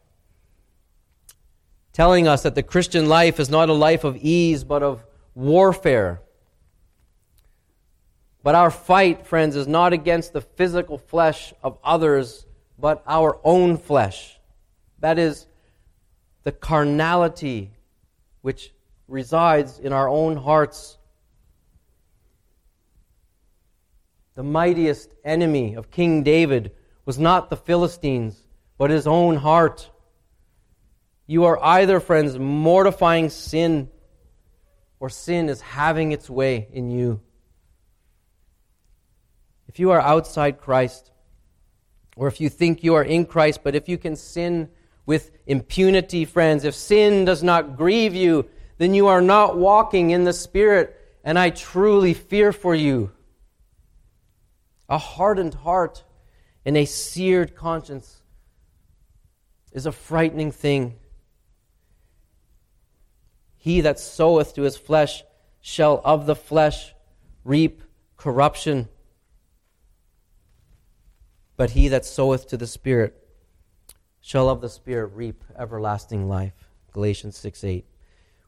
telling 1.93 2.27
us 2.27 2.43
that 2.43 2.55
the 2.55 2.63
Christian 2.63 3.09
life 3.09 3.39
is 3.39 3.49
not 3.49 3.69
a 3.69 3.73
life 3.73 4.05
of 4.05 4.17
ease, 4.17 4.65
but 4.65 4.83
of 4.83 5.05
warfare. 5.35 6.21
But 8.43 8.55
our 8.55 8.71
fight, 8.71 9.27
friends, 9.27 9.57
is 9.57 9.67
not 9.67 9.93
against 9.93 10.33
the 10.33 10.41
physical 10.43 10.99
flesh 10.99 11.55
of 11.63 11.79
others, 11.83 12.47
but 12.79 13.03
our 13.07 13.41
own 13.43 13.79
flesh. 13.79 14.39
That 14.99 15.19
is 15.19 15.47
the 16.43 16.53
carnality 16.53 17.71
which 18.43 18.75
resides 19.09 19.79
in 19.79 19.93
our 19.93 20.09
own 20.09 20.37
hearts 20.37 20.99
The 24.35 24.43
mightiest 24.43 25.11
enemy 25.25 25.75
of 25.75 25.91
King 25.91 26.23
David 26.25 26.73
was 27.05 27.19
not 27.19 27.51
the 27.51 27.57
Philistines, 27.57 28.37
but 28.79 28.91
his 28.91 29.07
own 29.07 29.37
heart. 29.37 29.91
You 31.27 31.45
are 31.45 31.63
either, 31.63 32.01
friends, 32.01 32.39
mortifying 32.39 33.31
sin, 33.31 33.89
or 34.99 35.09
sin 35.09 35.49
is 35.49 35.61
having 35.61 36.13
its 36.13 36.29
way 36.29 36.69
in 36.73 36.91
you. 36.91 37.21
If 39.69 39.79
you 39.79 39.93
are 39.93 40.01
outside 40.01 40.61
Christ, 40.61 41.11
or 42.17 42.29
if 42.29 42.41
you 42.41 42.49
think 42.49 42.83
you 42.83 42.95
are 42.95 43.05
in 43.05 43.27
Christ, 43.27 43.61
but 43.63 43.75
if 43.75 43.89
you 43.89 43.99
can 43.99 44.17
sin 44.17 44.69
with 45.07 45.31
impunity, 45.47 46.25
friends, 46.25 46.65
if 46.65 46.75
sin 46.75 47.25
does 47.25 47.43
not 47.43 47.77
grieve 47.77 48.15
you, 48.15 48.49
then 48.79 48.95
you 48.95 49.07
are 49.07 49.21
not 49.21 49.57
walking 49.57 50.11
in 50.11 50.25
the 50.25 50.33
Spirit, 50.33 50.97
and 51.23 51.39
I 51.39 51.51
truly 51.51 52.15
fear 52.15 52.53
for 52.53 52.75
you. 52.75 53.13
A 54.89 54.99
hardened 54.99 55.55
heart 55.55 56.05
and 56.65 56.77
a 56.77 56.85
seared 56.85 57.55
conscience 57.55 58.23
is 59.73 59.87
a 59.87 59.93
frightening 59.93 60.53
thing. 60.53 60.95
He 63.57 63.81
that 63.81 63.99
soweth 63.99 64.55
to 64.55 64.63
his 64.63 64.77
flesh 64.77 65.23
shall 65.61 66.01
of 66.05 66.27
the 66.27 66.37
flesh 66.37 66.95
reap 67.45 67.83
corruption. 68.17 68.89
But 71.57 71.71
he 71.71 71.89
that 71.89 72.05
soweth 72.05 72.49
to 72.49 72.57
the 72.57 72.67
Spirit 72.67 73.15
shall 74.21 74.49
of 74.49 74.61
the 74.61 74.69
Spirit 74.69 75.13
reap 75.15 75.45
everlasting 75.59 76.29
life. 76.29 76.69
Galatians 76.93 77.37
6 77.37 77.65
8. 77.65 77.87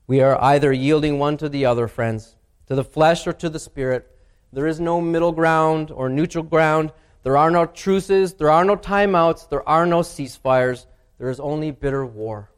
We 0.06 0.20
are 0.20 0.40
either 0.42 0.72
yielding 0.72 1.18
one 1.18 1.36
to 1.38 1.48
the 1.48 1.66
other, 1.66 1.88
friends, 1.88 2.36
to 2.66 2.74
the 2.74 2.84
flesh 2.84 3.26
or 3.26 3.32
to 3.34 3.48
the 3.48 3.58
Spirit. 3.58 4.15
There 4.52 4.66
is 4.66 4.80
no 4.80 5.00
middle 5.00 5.32
ground 5.32 5.90
or 5.90 6.08
neutral 6.08 6.44
ground. 6.44 6.92
There 7.22 7.36
are 7.36 7.50
no 7.50 7.66
truces. 7.66 8.34
There 8.34 8.50
are 8.50 8.64
no 8.64 8.76
timeouts. 8.76 9.48
There 9.48 9.68
are 9.68 9.86
no 9.86 10.00
ceasefires. 10.00 10.86
There 11.18 11.30
is 11.30 11.40
only 11.40 11.70
bitter 11.70 12.06
war. 12.06 12.50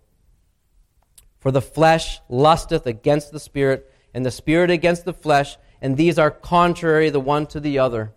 For 1.39 1.51
the 1.51 1.62
flesh 1.62 2.20
lusteth 2.28 2.86
against 2.86 3.32
the 3.32 3.41
Spirit, 3.41 3.91
and 4.12 4.26
the 4.26 4.30
Spirit 4.30 4.70
against 4.70 5.05
the 5.05 5.12
flesh, 5.12 5.57
and 5.80 5.97
these 5.97 6.18
are 6.18 6.30
contrary 6.30 7.11
the 7.11 7.20
one 7.20 7.47
to 7.47 7.61
the 7.61 7.78
other. 7.78 8.12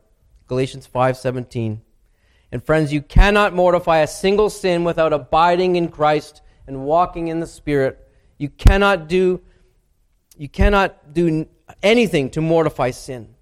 Galatians 0.47 0.87
5:17. 0.87 1.81
And 2.51 2.63
friends, 2.63 2.91
you 2.91 3.01
cannot 3.01 3.53
mortify 3.53 3.99
a 3.99 4.07
single 4.07 4.49
sin 4.49 4.83
without 4.83 5.13
abiding 5.13 5.75
in 5.75 5.87
Christ 5.87 6.41
and 6.67 6.83
walking 6.83 7.29
in 7.29 7.39
the 7.39 7.47
Spirit. 7.47 7.99
You 8.37 8.49
cannot 8.49 9.07
do 9.07 9.41
you 10.37 10.49
cannot 10.49 11.13
do 11.13 11.45
anything 11.83 12.29
to 12.31 12.41
mortify 12.41 12.91
sin 12.91 13.35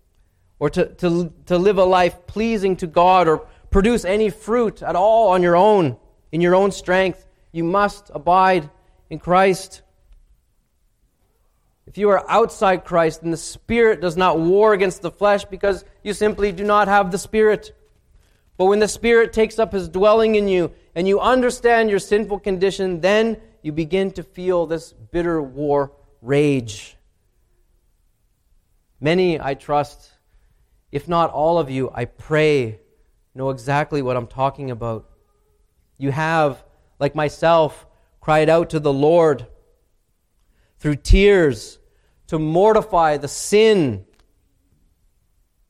or 0.59 0.69
to, 0.69 0.85
to, 0.85 1.33
to 1.47 1.57
live 1.57 1.77
a 1.77 1.83
life 1.83 2.27
pleasing 2.27 2.75
to 2.77 2.87
God 2.87 3.27
or 3.27 3.47
produce 3.69 4.05
any 4.05 4.29
fruit 4.29 4.83
at 4.83 4.95
all 4.95 5.29
on 5.29 5.41
your 5.41 5.55
own, 5.55 5.97
in 6.31 6.41
your 6.41 6.55
own 6.55 6.71
strength. 6.71 7.25
You 7.51 7.63
must 7.63 8.11
abide 8.13 8.69
in 9.09 9.19
Christ. 9.19 9.81
If 11.87 11.97
you 11.97 12.09
are 12.09 12.29
outside 12.29 12.85
Christ, 12.85 13.21
then 13.21 13.31
the 13.31 13.37
Spirit 13.37 14.01
does 14.01 14.15
not 14.15 14.39
war 14.39 14.73
against 14.73 15.01
the 15.01 15.09
flesh 15.09 15.45
because 15.45 15.83
you 16.03 16.13
simply 16.13 16.51
do 16.51 16.63
not 16.63 16.87
have 16.87 17.11
the 17.11 17.17
Spirit. 17.17 17.75
But 18.57 18.65
when 18.65 18.79
the 18.79 18.87
Spirit 18.87 19.33
takes 19.33 19.57
up 19.57 19.71
His 19.71 19.87
dwelling 19.87 20.35
in 20.35 20.47
you 20.47 20.71
and 20.93 21.07
you 21.07 21.19
understand 21.19 21.89
your 21.89 21.99
sinful 21.99 22.39
condition, 22.41 22.99
then 22.99 23.37
you 23.61 23.71
begin 23.71 24.11
to 24.11 24.23
feel 24.23 24.65
this 24.65 24.93
bitter 24.93 25.41
war 25.41 25.93
rage. 26.21 26.95
Many, 28.99 29.39
I 29.39 29.53
trust, 29.53 30.11
if 30.91 31.07
not 31.07 31.31
all 31.31 31.59
of 31.59 31.69
you, 31.69 31.91
I 31.93 32.05
pray, 32.05 32.79
know 33.35 33.49
exactly 33.49 34.01
what 34.01 34.17
I'm 34.17 34.27
talking 34.27 34.71
about. 34.71 35.09
You 35.97 36.11
have, 36.11 36.63
like 36.99 37.15
myself, 37.15 37.85
cried 38.21 38.49
out 38.49 38.71
to 38.71 38.79
the 38.79 38.93
Lord 38.93 39.47
through 40.79 40.95
tears 40.95 41.79
to 42.27 42.39
mortify 42.39 43.17
the 43.17 43.27
sin 43.27 44.05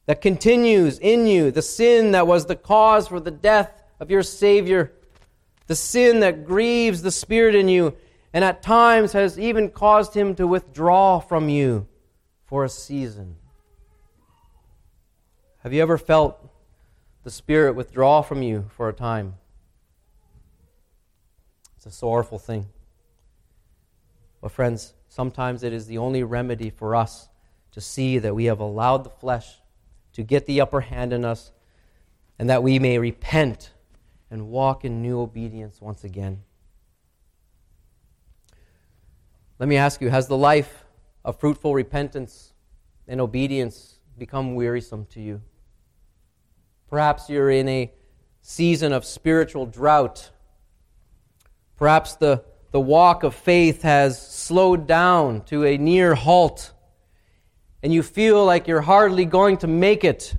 that 0.06 0.22
continues 0.22 0.98
in 1.00 1.28
you, 1.28 1.52
the 1.52 1.62
sin 1.62 2.12
that 2.12 2.28
was 2.28 2.46
the 2.46 2.56
cause 2.56 3.08
for 3.08 3.20
the 3.20 3.32
death 3.32 3.84
of 4.00 4.10
your 4.10 4.24
Savior, 4.24 4.94
the 5.68 5.76
sin 5.76 6.22
that 6.22 6.46
grieves 6.46 7.02
the 7.02 7.12
Spirit 7.12 7.56
in 7.56 7.68
you, 7.68 7.96
and 8.34 8.44
at 8.44 8.62
times 8.62 9.14
has 9.14 9.38
even 9.40 9.70
caused 9.70 10.14
him 10.14 10.36
to 10.36 10.48
withdraw 10.48 11.20
from 11.20 11.50
you 11.50 11.88
for 12.46 12.64
a 12.64 12.70
season. 12.70 13.36
Have 15.64 15.74
you 15.74 15.82
ever 15.82 15.98
felt 15.98 16.50
the 17.24 17.32
Spirit 17.32 17.76
withdraw 17.76 18.22
from 18.22 18.42
you 18.42 18.70
for 18.76 18.88
a 18.88 18.94
time? 18.94 19.36
It's 21.76 21.86
a 21.86 21.92
sorrowful 21.92 22.40
thing. 22.40 22.68
But, 24.42 24.54
friends, 24.54 24.94
sometimes 25.10 25.64
it 25.64 25.74
is 25.74 25.88
the 25.88 25.98
only 25.98 26.24
remedy 26.24 26.70
for 26.70 26.96
us 26.96 27.28
to 27.72 27.82
see 27.82 28.20
that 28.20 28.36
we 28.36 28.46
have 28.46 28.62
allowed 28.62 29.04
the 29.04 29.10
flesh 29.10 29.60
to 30.14 30.24
get 30.24 30.46
the 30.46 30.62
upper 30.62 30.82
hand 30.82 31.12
in 31.12 31.26
us 31.26 31.52
and 32.38 32.50
that 32.50 32.64
we 32.64 32.80
may 32.80 32.98
repent 32.98 33.72
and 34.32 34.48
walk 34.48 34.86
in 34.86 35.02
new 35.02 35.20
obedience 35.20 35.82
once 35.82 36.06
again. 36.06 36.42
Let 39.60 39.68
me 39.68 39.76
ask 39.76 40.00
you 40.00 40.10
Has 40.10 40.28
the 40.28 40.38
life 40.38 40.86
of 41.26 41.38
fruitful 41.38 41.74
repentance 41.74 42.54
and 43.10 43.20
obedience 43.20 44.00
become 44.18 44.56
wearisome 44.56 45.06
to 45.08 45.20
you? 45.20 45.42
Perhaps 46.90 47.30
you're 47.30 47.52
in 47.52 47.70
a 47.70 47.92
season 48.42 48.94
of 48.94 49.06
spiritual 49.06 49.68
drought. 49.68 50.32
Perhaps 51.78 52.16
the, 52.16 52.44
the 52.72 52.80
walk 52.80 53.24
of 53.24 53.36
faith 53.36 53.84
has 53.84 54.20
slowed 54.20 54.88
down 54.88 55.42
to 55.46 55.66
a 55.66 55.78
near 55.78 56.16
halt, 56.16 56.74
and 57.84 57.94
you 57.94 58.02
feel 58.02 58.44
like 58.44 58.68
you're 58.68 58.82
hardly 58.82 59.26
going 59.26 59.58
to 59.58 59.68
make 59.68 60.04
it. 60.04 60.36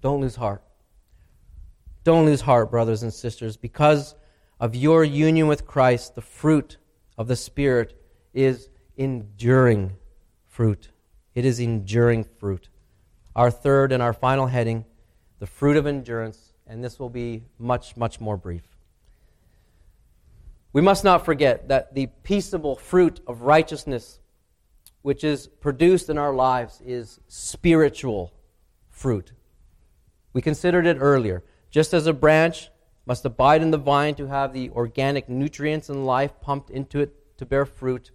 Don't 0.00 0.20
lose 0.20 0.36
heart. 0.36 0.62
Don't 2.04 2.24
lose 2.24 2.40
heart, 2.40 2.70
brothers 2.70 3.02
and 3.02 3.12
sisters. 3.12 3.56
Because 3.56 4.14
of 4.60 4.76
your 4.76 5.02
union 5.02 5.48
with 5.48 5.66
Christ, 5.66 6.14
the 6.14 6.22
fruit 6.22 6.76
of 7.18 7.26
the 7.26 7.36
Spirit 7.36 8.00
is 8.32 8.68
enduring 8.96 9.96
fruit. 10.46 10.92
It 11.34 11.44
is 11.44 11.58
enduring 11.58 12.24
fruit 12.38 12.68
our 13.36 13.50
third 13.50 13.92
and 13.92 14.02
our 14.02 14.14
final 14.14 14.46
heading, 14.46 14.86
the 15.40 15.46
fruit 15.46 15.76
of 15.76 15.86
endurance, 15.86 16.54
and 16.66 16.82
this 16.82 16.98
will 16.98 17.10
be 17.10 17.44
much, 17.58 17.94
much 17.94 18.18
more 18.18 18.38
brief. 18.38 18.62
We 20.72 20.80
must 20.80 21.04
not 21.04 21.26
forget 21.26 21.68
that 21.68 21.94
the 21.94 22.06
peaceable 22.22 22.76
fruit 22.76 23.20
of 23.26 23.42
righteousness, 23.42 24.20
which 25.02 25.22
is 25.22 25.46
produced 25.46 26.08
in 26.08 26.16
our 26.16 26.34
lives, 26.34 26.80
is 26.84 27.20
spiritual 27.28 28.32
fruit. 28.88 29.32
We 30.32 30.40
considered 30.40 30.86
it 30.86 30.96
earlier. 30.98 31.44
Just 31.70 31.92
as 31.92 32.06
a 32.06 32.14
branch 32.14 32.70
must 33.04 33.26
abide 33.26 33.60
in 33.60 33.70
the 33.70 33.76
vine 33.76 34.14
to 34.14 34.28
have 34.28 34.54
the 34.54 34.70
organic 34.70 35.28
nutrients 35.28 35.90
and 35.90 36.06
life 36.06 36.32
pumped 36.40 36.70
into 36.70 37.00
it 37.00 37.36
to 37.36 37.44
bear 37.44 37.66
fruit, 37.66 38.12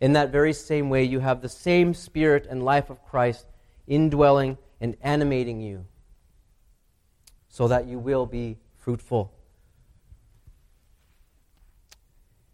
in 0.00 0.14
that 0.14 0.32
very 0.32 0.54
same 0.54 0.88
way, 0.88 1.04
you 1.04 1.20
have 1.20 1.42
the 1.42 1.48
same 1.50 1.92
spirit 1.92 2.46
and 2.48 2.64
life 2.64 2.88
of 2.88 3.04
Christ 3.04 3.46
indwelling 3.86 4.58
and 4.80 4.96
animating 5.02 5.60
you 5.60 5.86
so 7.48 7.68
that 7.68 7.86
you 7.86 7.98
will 7.98 8.26
be 8.26 8.58
fruitful. 8.78 9.32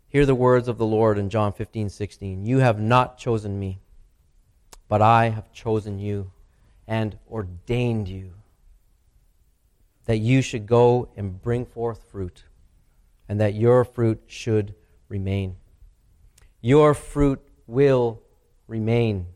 Hear 0.09 0.27
the 0.27 0.35
words 0.35 0.69
of 0.69 0.77
the 0.77 0.87
Lord 0.87 1.19
in 1.19 1.31
John 1.31 1.53
15, 1.53 1.89
16. 1.89 2.45
You 2.45 2.59
have 2.59 2.81
not 2.81 3.17
chosen 3.17 3.59
me, 3.59 3.81
but 4.89 5.01
I 5.01 5.29
have 5.29 5.53
chosen 5.53 5.99
you 5.99 6.33
and 6.87 7.17
ordained 7.31 8.09
you 8.09 8.33
that 10.07 10.19
you 10.19 10.43
should 10.43 10.67
go 10.67 11.09
and 11.17 11.41
bring 11.41 11.65
forth 11.65 12.03
fruit, 12.11 12.43
and 13.29 13.41
that 13.41 13.55
your 13.55 13.85
fruit 13.85 14.21
should 14.27 14.75
remain. 15.09 15.55
Your 16.61 16.95
fruit 16.95 17.41
will 17.69 18.21
remain. 18.67 19.27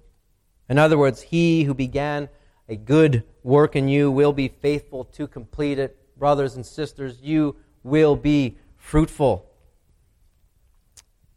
In 0.68 0.78
other 0.78 0.96
words, 0.96 1.22
he 1.22 1.64
who 1.64 1.74
began 1.74 2.28
a 2.68 2.76
good 2.76 3.24
work 3.42 3.76
in 3.76 3.88
you 3.88 4.10
will 4.10 4.32
be 4.32 4.48
faithful 4.48 5.04
to 5.04 5.26
complete 5.26 5.78
it. 5.78 5.96
Brothers 6.18 6.56
and 6.56 6.64
sisters, 6.64 7.18
you 7.22 7.56
will 7.82 8.16
be 8.16 8.56
fruitful. 8.76 9.46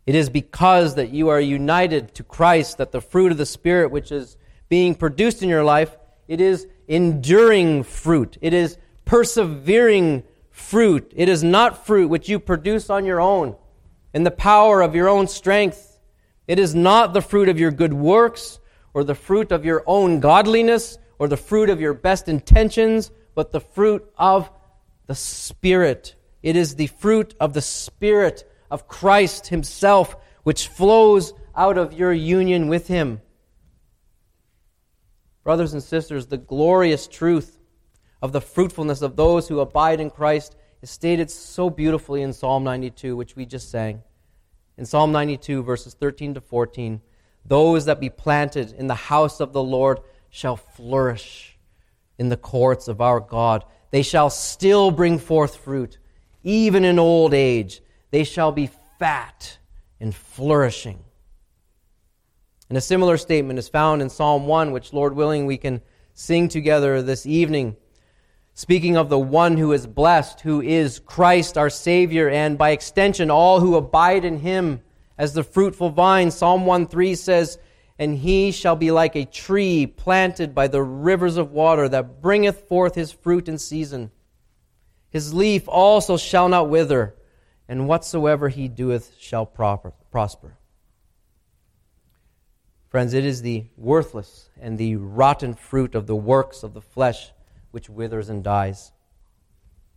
It 0.06 0.16
is 0.16 0.30
because 0.30 0.96
that 0.96 1.10
you 1.10 1.28
are 1.28 1.42
united 1.42 2.14
to 2.16 2.24
Christ 2.24 2.78
that 2.78 2.94
the 2.94 3.02
fruit 3.02 3.32
of 3.32 3.38
the 3.38 3.46
Spirit, 3.46 3.92
which 3.92 4.12
is 4.12 4.38
being 4.70 4.96
produced 4.96 5.44
in 5.44 5.50
your 5.50 5.66
life, 5.66 5.96
it 6.30 6.40
is 6.40 6.68
enduring 6.88 7.84
fruit. 7.84 8.38
It 8.40 8.54
is 8.54 8.78
persevering 9.04 10.24
fruit. 10.50 11.12
It 11.16 11.28
is 11.28 11.44
not 11.44 11.86
fruit 11.86 12.08
which 12.08 12.30
you 12.30 12.40
produce 12.40 12.90
on 12.90 13.06
your 13.06 13.20
own 13.20 13.56
in 14.14 14.24
the 14.24 14.32
power 14.32 14.82
of 14.82 14.96
your 14.96 15.10
own 15.10 15.28
strength. 15.28 16.00
It 16.48 16.58
is 16.60 16.74
not 16.74 17.14
the 17.14 17.22
fruit 17.22 17.50
of 17.50 17.60
your 17.60 17.72
good 17.72 17.94
works 17.94 18.60
or 18.98 19.04
the 19.04 19.14
fruit 19.14 19.52
of 19.52 19.64
your 19.64 19.84
own 19.86 20.20
godliness 20.20 20.98
or 21.20 21.28
the 21.28 21.38
fruit 21.38 21.70
of 21.70 21.80
your 21.80 21.94
best 21.94 22.28
intentions, 22.28 23.12
but 23.36 23.52
the 23.52 23.60
fruit 23.60 24.12
of 24.18 24.50
the 25.06 25.14
Spirit. 25.14 26.16
It 26.42 26.56
is 26.56 26.74
the 26.74 26.88
fruit 26.88 27.36
of 27.40 27.54
the 27.54 27.62
Spirit 27.62 28.52
of 28.72 28.88
Christ 28.88 29.50
Himself 29.50 30.16
which 30.42 30.68
flows 30.68 31.34
out 31.56 31.78
of 31.78 31.94
your 31.94 32.12
union 32.12 32.70
with 32.70 32.88
Him. 32.88 33.22
Brothers 35.44 35.74
and 35.74 35.84
sisters, 35.84 36.26
the 36.26 36.38
glorious 36.38 37.08
truth 37.08 37.60
of 38.20 38.32
the 38.32 38.42
fruitfulness 38.42 39.04
of 39.04 39.16
those 39.16 39.48
who 39.48 39.60
abide 39.60 40.00
in 40.00 40.10
Christ 40.10 40.56
is 40.82 40.90
stated 40.90 41.30
so 41.30 41.70
beautifully 41.70 42.24
in 42.24 42.34
Psalm 42.34 42.64
92, 42.64 43.16
which 43.16 43.36
we 43.36 43.46
just 43.46 43.70
sang. 43.70 44.02
In 44.76 44.88
Psalm 44.88 45.12
92, 45.12 45.62
verses 45.62 45.94
13 45.94 46.34
to 46.34 46.42
14, 46.42 47.00
those 47.48 47.86
that 47.86 48.00
be 48.00 48.10
planted 48.10 48.74
in 48.74 48.88
the 48.88 48.96
house 48.96 49.40
of 49.40 49.54
the 49.54 49.64
Lord 49.64 50.00
shall 50.30 50.58
flourish 50.58 51.58
in 52.18 52.30
the 52.30 52.38
courts 52.38 52.88
of 52.88 53.02
our 53.02 53.20
God. 53.20 53.64
They 53.92 54.02
shall 54.02 54.30
still 54.30 54.92
bring 54.92 55.18
forth 55.18 55.56
fruit, 55.56 55.98
even 56.44 56.84
in 56.84 57.00
old 57.00 57.34
age. 57.34 57.82
They 58.12 58.24
shall 58.24 58.52
be 58.52 58.70
fat 59.00 59.58
and 60.00 60.14
flourishing. 60.14 61.04
And 62.70 62.78
a 62.78 62.82
similar 62.82 63.18
statement 63.18 63.60
is 63.60 63.70
found 63.70 64.02
in 64.02 64.10
Psalm 64.10 64.46
1, 64.46 64.72
which, 64.72 64.92
Lord 64.92 65.16
willing, 65.16 65.46
we 65.46 65.58
can 65.58 65.82
sing 66.14 66.50
together 66.50 67.02
this 67.02 67.26
evening. 67.26 67.78
Speaking 68.54 68.98
of 68.98 69.08
the 69.08 69.20
one 69.20 69.56
who 69.56 69.72
is 69.72 69.88
blessed, 69.88 70.42
who 70.42 70.62
is 70.62 71.00
Christ 71.00 71.58
our 71.58 71.70
Savior, 71.70 72.28
and 72.28 72.58
by 72.58 72.72
extension, 72.72 73.32
all 73.32 73.62
who 73.62 73.76
abide 73.76 74.26
in 74.26 74.40
him 74.40 74.82
as 75.18 75.34
the 75.34 75.44
fruitful 75.44 75.90
vine. 75.90 76.32
Psalm 76.32 76.66
1 76.66 76.88
3 76.88 77.16
says, 77.16 77.58
And 77.98 78.18
he 78.18 78.52
shall 78.52 78.76
be 78.76 78.92
like 78.92 79.16
a 79.16 79.26
tree 79.26 79.88
planted 79.88 80.54
by 80.54 80.68
the 80.68 80.82
rivers 80.82 81.38
of 81.38 81.52
water 81.52 81.90
that 81.90 82.22
bringeth 82.22 82.68
forth 82.68 82.96
his 82.96 83.12
fruit 83.12 83.48
in 83.48 83.58
season. 83.58 84.12
His 85.10 85.34
leaf 85.34 85.68
also 85.68 86.18
shall 86.18 86.50
not 86.50 86.70
wither, 86.70 87.16
and 87.68 87.88
whatsoever 87.88 88.50
he 88.50 88.68
doeth 88.68 89.16
shall 89.20 89.46
prosper. 89.46 90.58
Friends, 92.90 93.14
it 93.14 93.26
is 93.26 93.42
the 93.42 93.66
worthless 93.76 94.50
and 94.62 94.78
the 94.78 94.96
rotten 94.96 95.54
fruit 95.54 95.94
of 95.96 96.08
the 96.08 96.16
works 96.16 96.64
of 96.64 96.74
the 96.74 96.82
flesh 96.82 97.32
which 97.72 97.90
withers 97.90 98.30
and 98.30 98.44
dies. 98.44 98.92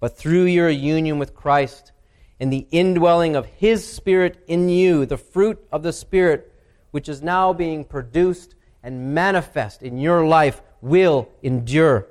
But 0.01 0.17
through 0.17 0.45
your 0.45 0.69
union 0.69 1.19
with 1.19 1.35
Christ 1.35 1.93
and 2.41 2.51
the 2.51 2.67
indwelling 2.71 3.37
of 3.37 3.45
His 3.45 3.87
Spirit 3.87 4.43
in 4.49 4.71
you, 4.71 5.05
the 5.05 5.19
fruit 5.19 5.63
of 5.71 5.83
the 5.83 5.93
Spirit, 5.93 6.53
which 6.91 7.09
is 7.09 7.23
now 7.23 7.53
being 7.53 7.85
produced 7.85 8.55
and 8.83 9.15
manifest 9.15 9.83
in 9.83 9.99
your 9.99 10.27
life, 10.27 10.63
will 10.81 11.29
endure. 11.43 12.07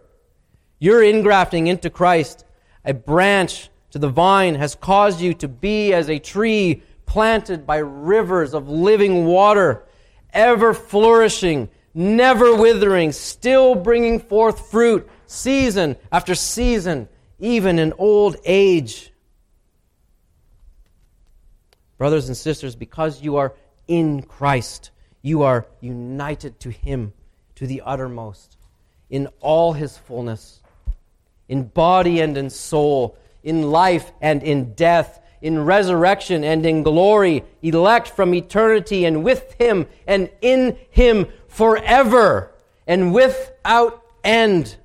Your 0.78 1.02
ingrafting 1.02 1.68
into 1.68 1.90
Christ, 1.90 2.46
a 2.86 2.94
branch 2.94 3.70
to 3.90 4.00
the 4.00 4.08
vine, 4.08 4.56
has 4.56 4.76
caused 4.76 5.20
you 5.20 5.34
to 5.34 5.48
be 5.48 5.94
as 5.94 6.10
a 6.10 6.20
tree 6.20 6.84
planted 7.08 7.66
by 7.66 7.78
rivers 7.78 8.54
of 8.54 8.70
living 8.70 9.26
water, 9.26 9.84
ever 10.32 10.76
flourishing, 10.76 11.68
never 11.96 12.56
withering, 12.56 13.12
still 13.12 13.74
bringing 13.74 14.20
forth 14.20 14.70
fruit 14.70 15.10
season 15.26 15.96
after 16.12 16.36
season, 16.36 17.10
even 17.40 17.80
in 17.80 17.94
old 17.98 18.36
age. 18.46 19.09
Brothers 22.00 22.30
and 22.30 22.36
sisters, 22.36 22.76
because 22.76 23.22
you 23.22 23.36
are 23.36 23.54
in 23.88 24.24
Christ, 24.24 24.90
you 25.22 25.44
are 25.44 25.68
united 25.82 26.60
to 26.62 26.72
Him 26.72 27.14
to 27.56 27.68
the 27.68 27.84
uttermost, 27.86 28.58
in 29.12 29.28
all 29.40 29.74
His 29.74 29.98
fullness, 29.98 30.62
in 31.48 31.66
body 31.66 32.22
and 32.22 32.36
in 32.36 32.50
soul, 32.50 33.16
in 33.44 33.70
life 33.70 34.12
and 34.22 34.42
in 34.42 34.74
death, 34.74 35.22
in 35.42 35.64
resurrection 35.66 36.44
and 36.44 36.66
in 36.66 36.82
glory, 36.82 37.44
elect 37.62 38.08
from 38.08 38.34
eternity 38.34 39.06
and 39.06 39.24
with 39.24 39.54
Him 39.60 39.86
and 40.08 40.32
in 40.42 40.78
Him 40.90 41.28
forever 41.48 42.52
and 42.88 43.14
without 43.14 44.04
end. 44.24 44.76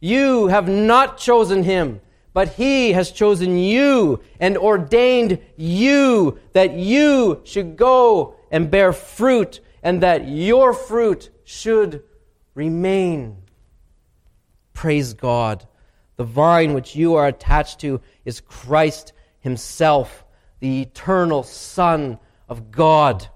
You 0.00 0.46
have 0.46 0.68
not 0.68 1.18
chosen 1.18 1.64
him, 1.64 2.00
but 2.32 2.54
he 2.54 2.92
has 2.92 3.10
chosen 3.10 3.58
you 3.58 4.20
and 4.38 4.56
ordained 4.56 5.38
you 5.56 6.38
that 6.52 6.74
you 6.74 7.40
should 7.44 7.76
go 7.76 8.34
and 8.50 8.70
bear 8.70 8.92
fruit 8.92 9.60
and 9.82 10.02
that 10.02 10.28
your 10.28 10.72
fruit 10.72 11.30
should 11.44 12.02
remain. 12.54 13.36
Praise 14.72 15.14
God. 15.14 15.66
The 16.16 16.24
vine 16.24 16.74
which 16.74 16.96
you 16.96 17.14
are 17.14 17.26
attached 17.26 17.80
to 17.80 18.00
is 18.24 18.40
Christ 18.40 19.12
Himself, 19.40 20.24
the 20.60 20.82
eternal 20.82 21.42
Son 21.42 22.18
of 22.48 22.70
God. 22.70 23.28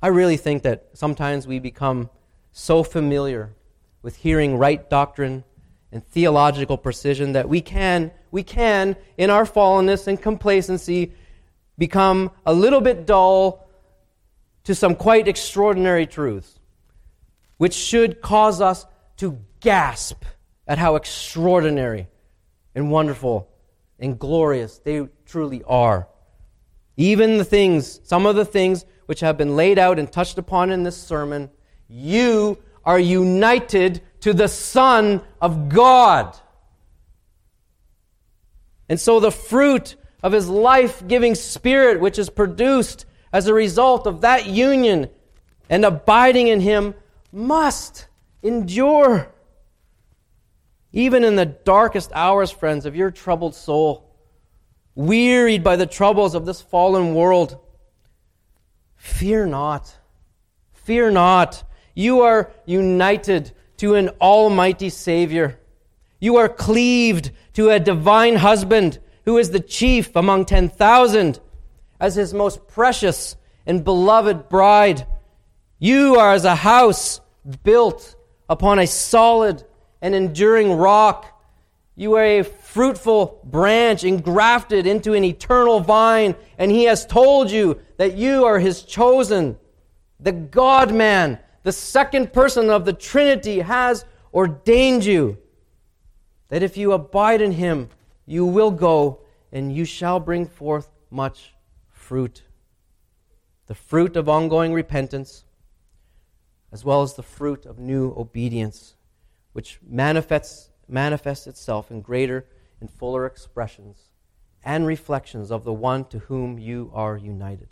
I 0.00 0.08
really 0.08 0.36
think 0.36 0.62
that 0.62 0.88
sometimes 0.94 1.46
we 1.46 1.58
become 1.58 2.10
so 2.52 2.82
familiar 2.82 3.54
with 4.02 4.16
hearing 4.16 4.58
right 4.58 4.88
doctrine 4.90 5.44
and 5.92 6.06
theological 6.08 6.78
precision 6.78 7.32
that 7.32 7.48
we 7.48 7.60
can, 7.60 8.10
we 8.30 8.42
can, 8.42 8.96
in 9.18 9.28
our 9.28 9.44
fallenness 9.44 10.06
and 10.06 10.20
complacency, 10.20 11.12
become 11.78 12.30
a 12.46 12.52
little 12.52 12.80
bit 12.80 13.06
dull 13.06 13.68
to 14.64 14.74
some 14.74 14.94
quite 14.94 15.28
extraordinary 15.28 16.06
truths, 16.06 16.58
which 17.58 17.74
should 17.74 18.22
cause 18.22 18.60
us 18.60 18.86
to 19.18 19.38
gasp 19.60 20.24
at 20.66 20.78
how 20.78 20.96
extraordinary 20.96 22.08
and 22.74 22.90
wonderful 22.90 23.48
and 23.98 24.18
glorious 24.18 24.78
they 24.78 25.06
truly 25.26 25.62
are. 25.64 26.08
Even 26.96 27.38
the 27.38 27.44
things, 27.44 28.00
some 28.04 28.26
of 28.26 28.36
the 28.36 28.44
things 28.44 28.84
which 29.06 29.20
have 29.20 29.36
been 29.36 29.56
laid 29.56 29.78
out 29.78 29.98
and 29.98 30.10
touched 30.10 30.38
upon 30.38 30.70
in 30.70 30.82
this 30.82 30.96
sermon, 30.96 31.50
you 31.88 32.58
are 32.84 32.98
united 32.98 34.00
to 34.22 34.32
the 34.32 34.48
Son 34.48 35.20
of 35.40 35.68
God. 35.68 36.36
And 38.88 38.98
so 38.98 39.20
the 39.20 39.30
fruit 39.30 39.96
of 40.22 40.32
his 40.32 40.48
life 40.48 41.06
giving 41.06 41.34
spirit, 41.34 42.00
which 42.00 42.18
is 42.18 42.30
produced 42.30 43.04
as 43.32 43.46
a 43.46 43.54
result 43.54 44.06
of 44.06 44.20
that 44.20 44.46
union 44.46 45.08
and 45.68 45.84
abiding 45.84 46.48
in 46.48 46.60
him, 46.60 46.94
must 47.32 48.06
endure. 48.42 49.28
Even 50.92 51.24
in 51.24 51.36
the 51.36 51.46
darkest 51.46 52.12
hours, 52.14 52.50
friends, 52.50 52.86
of 52.86 52.94
your 52.94 53.10
troubled 53.10 53.54
soul, 53.54 54.14
wearied 54.94 55.64
by 55.64 55.76
the 55.76 55.86
troubles 55.86 56.34
of 56.34 56.46
this 56.46 56.60
fallen 56.60 57.14
world, 57.14 57.58
fear 58.94 59.46
not. 59.46 59.96
Fear 60.74 61.10
not. 61.12 61.64
You 61.94 62.20
are 62.20 62.52
united 62.66 63.52
to 63.82 63.96
an 63.96 64.10
almighty 64.20 64.88
Savior. 64.88 65.58
You 66.20 66.36
are 66.36 66.48
cleaved 66.48 67.32
to 67.54 67.70
a 67.70 67.80
divine 67.80 68.36
husband 68.36 69.00
who 69.24 69.38
is 69.38 69.50
the 69.50 69.58
chief 69.58 70.14
among 70.14 70.44
10,000 70.44 71.40
as 71.98 72.14
his 72.14 72.32
most 72.32 72.68
precious 72.68 73.34
and 73.66 73.82
beloved 73.82 74.48
bride. 74.48 75.04
You 75.80 76.14
are 76.14 76.32
as 76.32 76.44
a 76.44 76.54
house 76.54 77.20
built 77.64 78.14
upon 78.48 78.78
a 78.78 78.86
solid 78.86 79.64
and 80.00 80.14
enduring 80.14 80.74
rock. 80.74 81.42
You 81.96 82.14
are 82.14 82.24
a 82.24 82.44
fruitful 82.44 83.40
branch 83.42 84.04
engrafted 84.04 84.86
into 84.86 85.14
an 85.14 85.24
eternal 85.24 85.80
vine, 85.80 86.36
and 86.56 86.70
he 86.70 86.84
has 86.84 87.04
told 87.04 87.50
you 87.50 87.80
that 87.96 88.14
you 88.14 88.44
are 88.44 88.60
his 88.60 88.84
chosen, 88.84 89.58
the 90.20 90.30
God 90.30 90.94
man, 90.94 91.40
the 91.62 91.72
second 91.72 92.32
person 92.32 92.70
of 92.70 92.84
the 92.84 92.92
Trinity, 92.92 93.60
has 93.60 94.04
ordained 94.34 95.04
you 95.04 95.38
that 96.48 96.62
if 96.62 96.76
you 96.76 96.92
abide 96.92 97.40
in 97.40 97.52
him, 97.52 97.88
you 98.26 98.44
will 98.44 98.70
go 98.70 99.20
and 99.52 99.74
you 99.74 99.84
shall 99.84 100.20
bring 100.20 100.46
forth 100.46 100.90
much 101.10 101.54
fruit. 101.88 102.42
The 103.66 103.74
fruit 103.74 104.16
of 104.16 104.28
ongoing 104.28 104.72
repentance, 104.72 105.44
as 106.72 106.84
well 106.84 107.02
as 107.02 107.14
the 107.14 107.22
fruit 107.22 107.64
of 107.64 107.78
new 107.78 108.12
obedience, 108.16 108.96
which 109.52 109.78
manifests, 109.86 110.70
manifests 110.88 111.46
itself 111.46 111.90
in 111.90 112.00
greater 112.00 112.46
and 112.80 112.90
fuller 112.90 113.26
expressions 113.26 114.10
and 114.64 114.86
reflections 114.86 115.50
of 115.50 115.64
the 115.64 115.72
one 115.72 116.04
to 116.06 116.18
whom 116.20 116.58
you 116.58 116.90
are 116.94 117.16
united, 117.16 117.68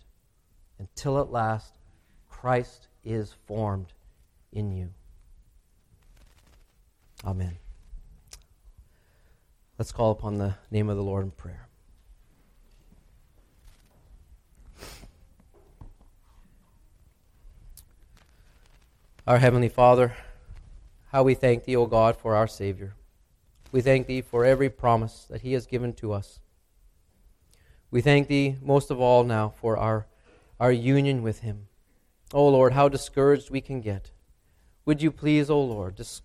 until 0.78 1.18
at 1.18 1.30
last 1.30 1.74
Christ 2.28 2.88
is 3.04 3.34
formed 3.46 3.92
in 4.52 4.72
you. 4.72 4.90
Amen. 7.24 7.58
Let's 9.78 9.92
call 9.92 10.10
upon 10.10 10.38
the 10.38 10.56
name 10.70 10.88
of 10.90 10.96
the 10.96 11.02
Lord 11.02 11.24
in 11.24 11.30
prayer. 11.30 11.66
Our 19.26 19.38
Heavenly 19.38 19.68
Father, 19.68 20.14
how 21.12 21.22
we 21.22 21.34
thank 21.34 21.64
Thee, 21.64 21.76
O 21.76 21.86
God, 21.86 22.16
for 22.16 22.34
our 22.34 22.46
Savior. 22.46 22.94
We 23.72 23.80
thank 23.80 24.06
Thee 24.06 24.22
for 24.22 24.44
every 24.44 24.68
promise 24.68 25.26
that 25.30 25.42
He 25.42 25.52
has 25.52 25.66
given 25.66 25.92
to 25.94 26.12
us. 26.12 26.40
We 27.90 28.00
thank 28.00 28.28
Thee 28.28 28.56
most 28.60 28.90
of 28.90 29.00
all 29.00 29.24
now 29.24 29.48
for 29.48 29.76
our, 29.76 30.06
our 30.58 30.72
union 30.72 31.22
with 31.22 31.40
Him. 31.40 31.68
O 32.32 32.48
Lord, 32.48 32.72
how 32.72 32.88
discouraged 32.88 33.50
we 33.50 33.60
can 33.60 33.80
get. 33.80 34.12
Would 34.84 35.02
you 35.02 35.10
please, 35.10 35.50
O 35.50 35.60
Lord, 35.60 35.96
dis- 35.96 36.22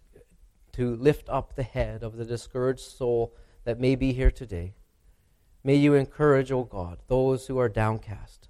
to 0.74 0.96
lift 0.96 1.28
up 1.30 1.56
the 1.56 1.64
head 1.64 2.04
of 2.04 2.18
the 2.18 2.26
discouraged 2.26 2.82
soul 2.82 3.36
that 3.64 3.80
may 3.80 3.96
be 3.96 4.14
here 4.14 4.32
today? 4.32 4.76
May 5.64 5.76
you 5.76 5.96
encourage, 5.96 6.52
O 6.52 6.64
God, 6.64 7.00
those 7.08 7.48
who 7.48 7.58
are 7.58 7.70
downcast. 7.70 8.50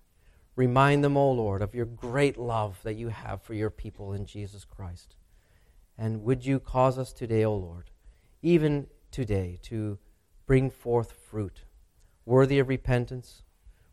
Remind 0.58 1.04
them, 1.04 1.16
O 1.16 1.32
Lord, 1.32 1.62
of 1.62 1.74
your 1.74 1.86
great 1.86 2.38
love 2.38 2.80
that 2.84 2.96
you 2.96 3.10
have 3.10 3.42
for 3.42 3.54
your 3.54 3.70
people 3.70 4.12
in 4.12 4.26
Jesus 4.26 4.66
Christ. 4.66 5.16
And 5.98 6.24
would 6.24 6.46
you 6.46 6.60
cause 6.60 6.98
us 6.98 7.14
today, 7.14 7.46
O 7.46 7.56
Lord, 7.56 7.92
even 8.42 8.88
today, 9.12 9.60
to 9.64 9.98
bring 10.46 10.70
forth 10.70 11.14
fruit 11.14 11.64
worthy 12.26 12.58
of 12.58 12.68
repentance, 12.68 13.44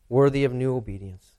worthy 0.08 0.42
of 0.42 0.54
new 0.54 0.74
obedience, 0.74 1.36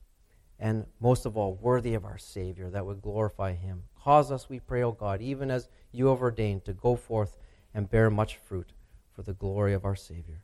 and 0.58 0.86
most 1.00 1.26
of 1.26 1.36
all, 1.36 1.54
worthy 1.54 1.94
of 1.94 2.04
our 2.04 2.18
Savior 2.18 2.70
that 2.70 2.86
would 2.86 3.02
glorify 3.02 3.54
Him. 3.54 3.84
Cause 4.02 4.30
us, 4.30 4.48
we 4.48 4.60
pray, 4.60 4.82
O 4.82 4.92
God, 4.92 5.20
even 5.20 5.50
as 5.50 5.68
you 5.92 6.06
have 6.06 6.22
ordained, 6.22 6.64
to 6.64 6.72
go 6.72 6.96
forth 6.96 7.36
and 7.72 7.90
bear 7.90 8.10
much 8.10 8.36
fruit 8.36 8.72
for 9.12 9.22
the 9.22 9.32
glory 9.32 9.74
of 9.74 9.84
our 9.84 9.96
Savior. 9.96 10.42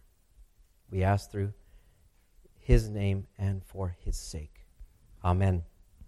We 0.90 1.02
ask 1.02 1.30
through 1.30 1.52
His 2.58 2.88
name 2.88 3.26
and 3.38 3.64
for 3.64 3.96
His 4.04 4.16
sake. 4.16 4.66
Amen. 5.24 5.64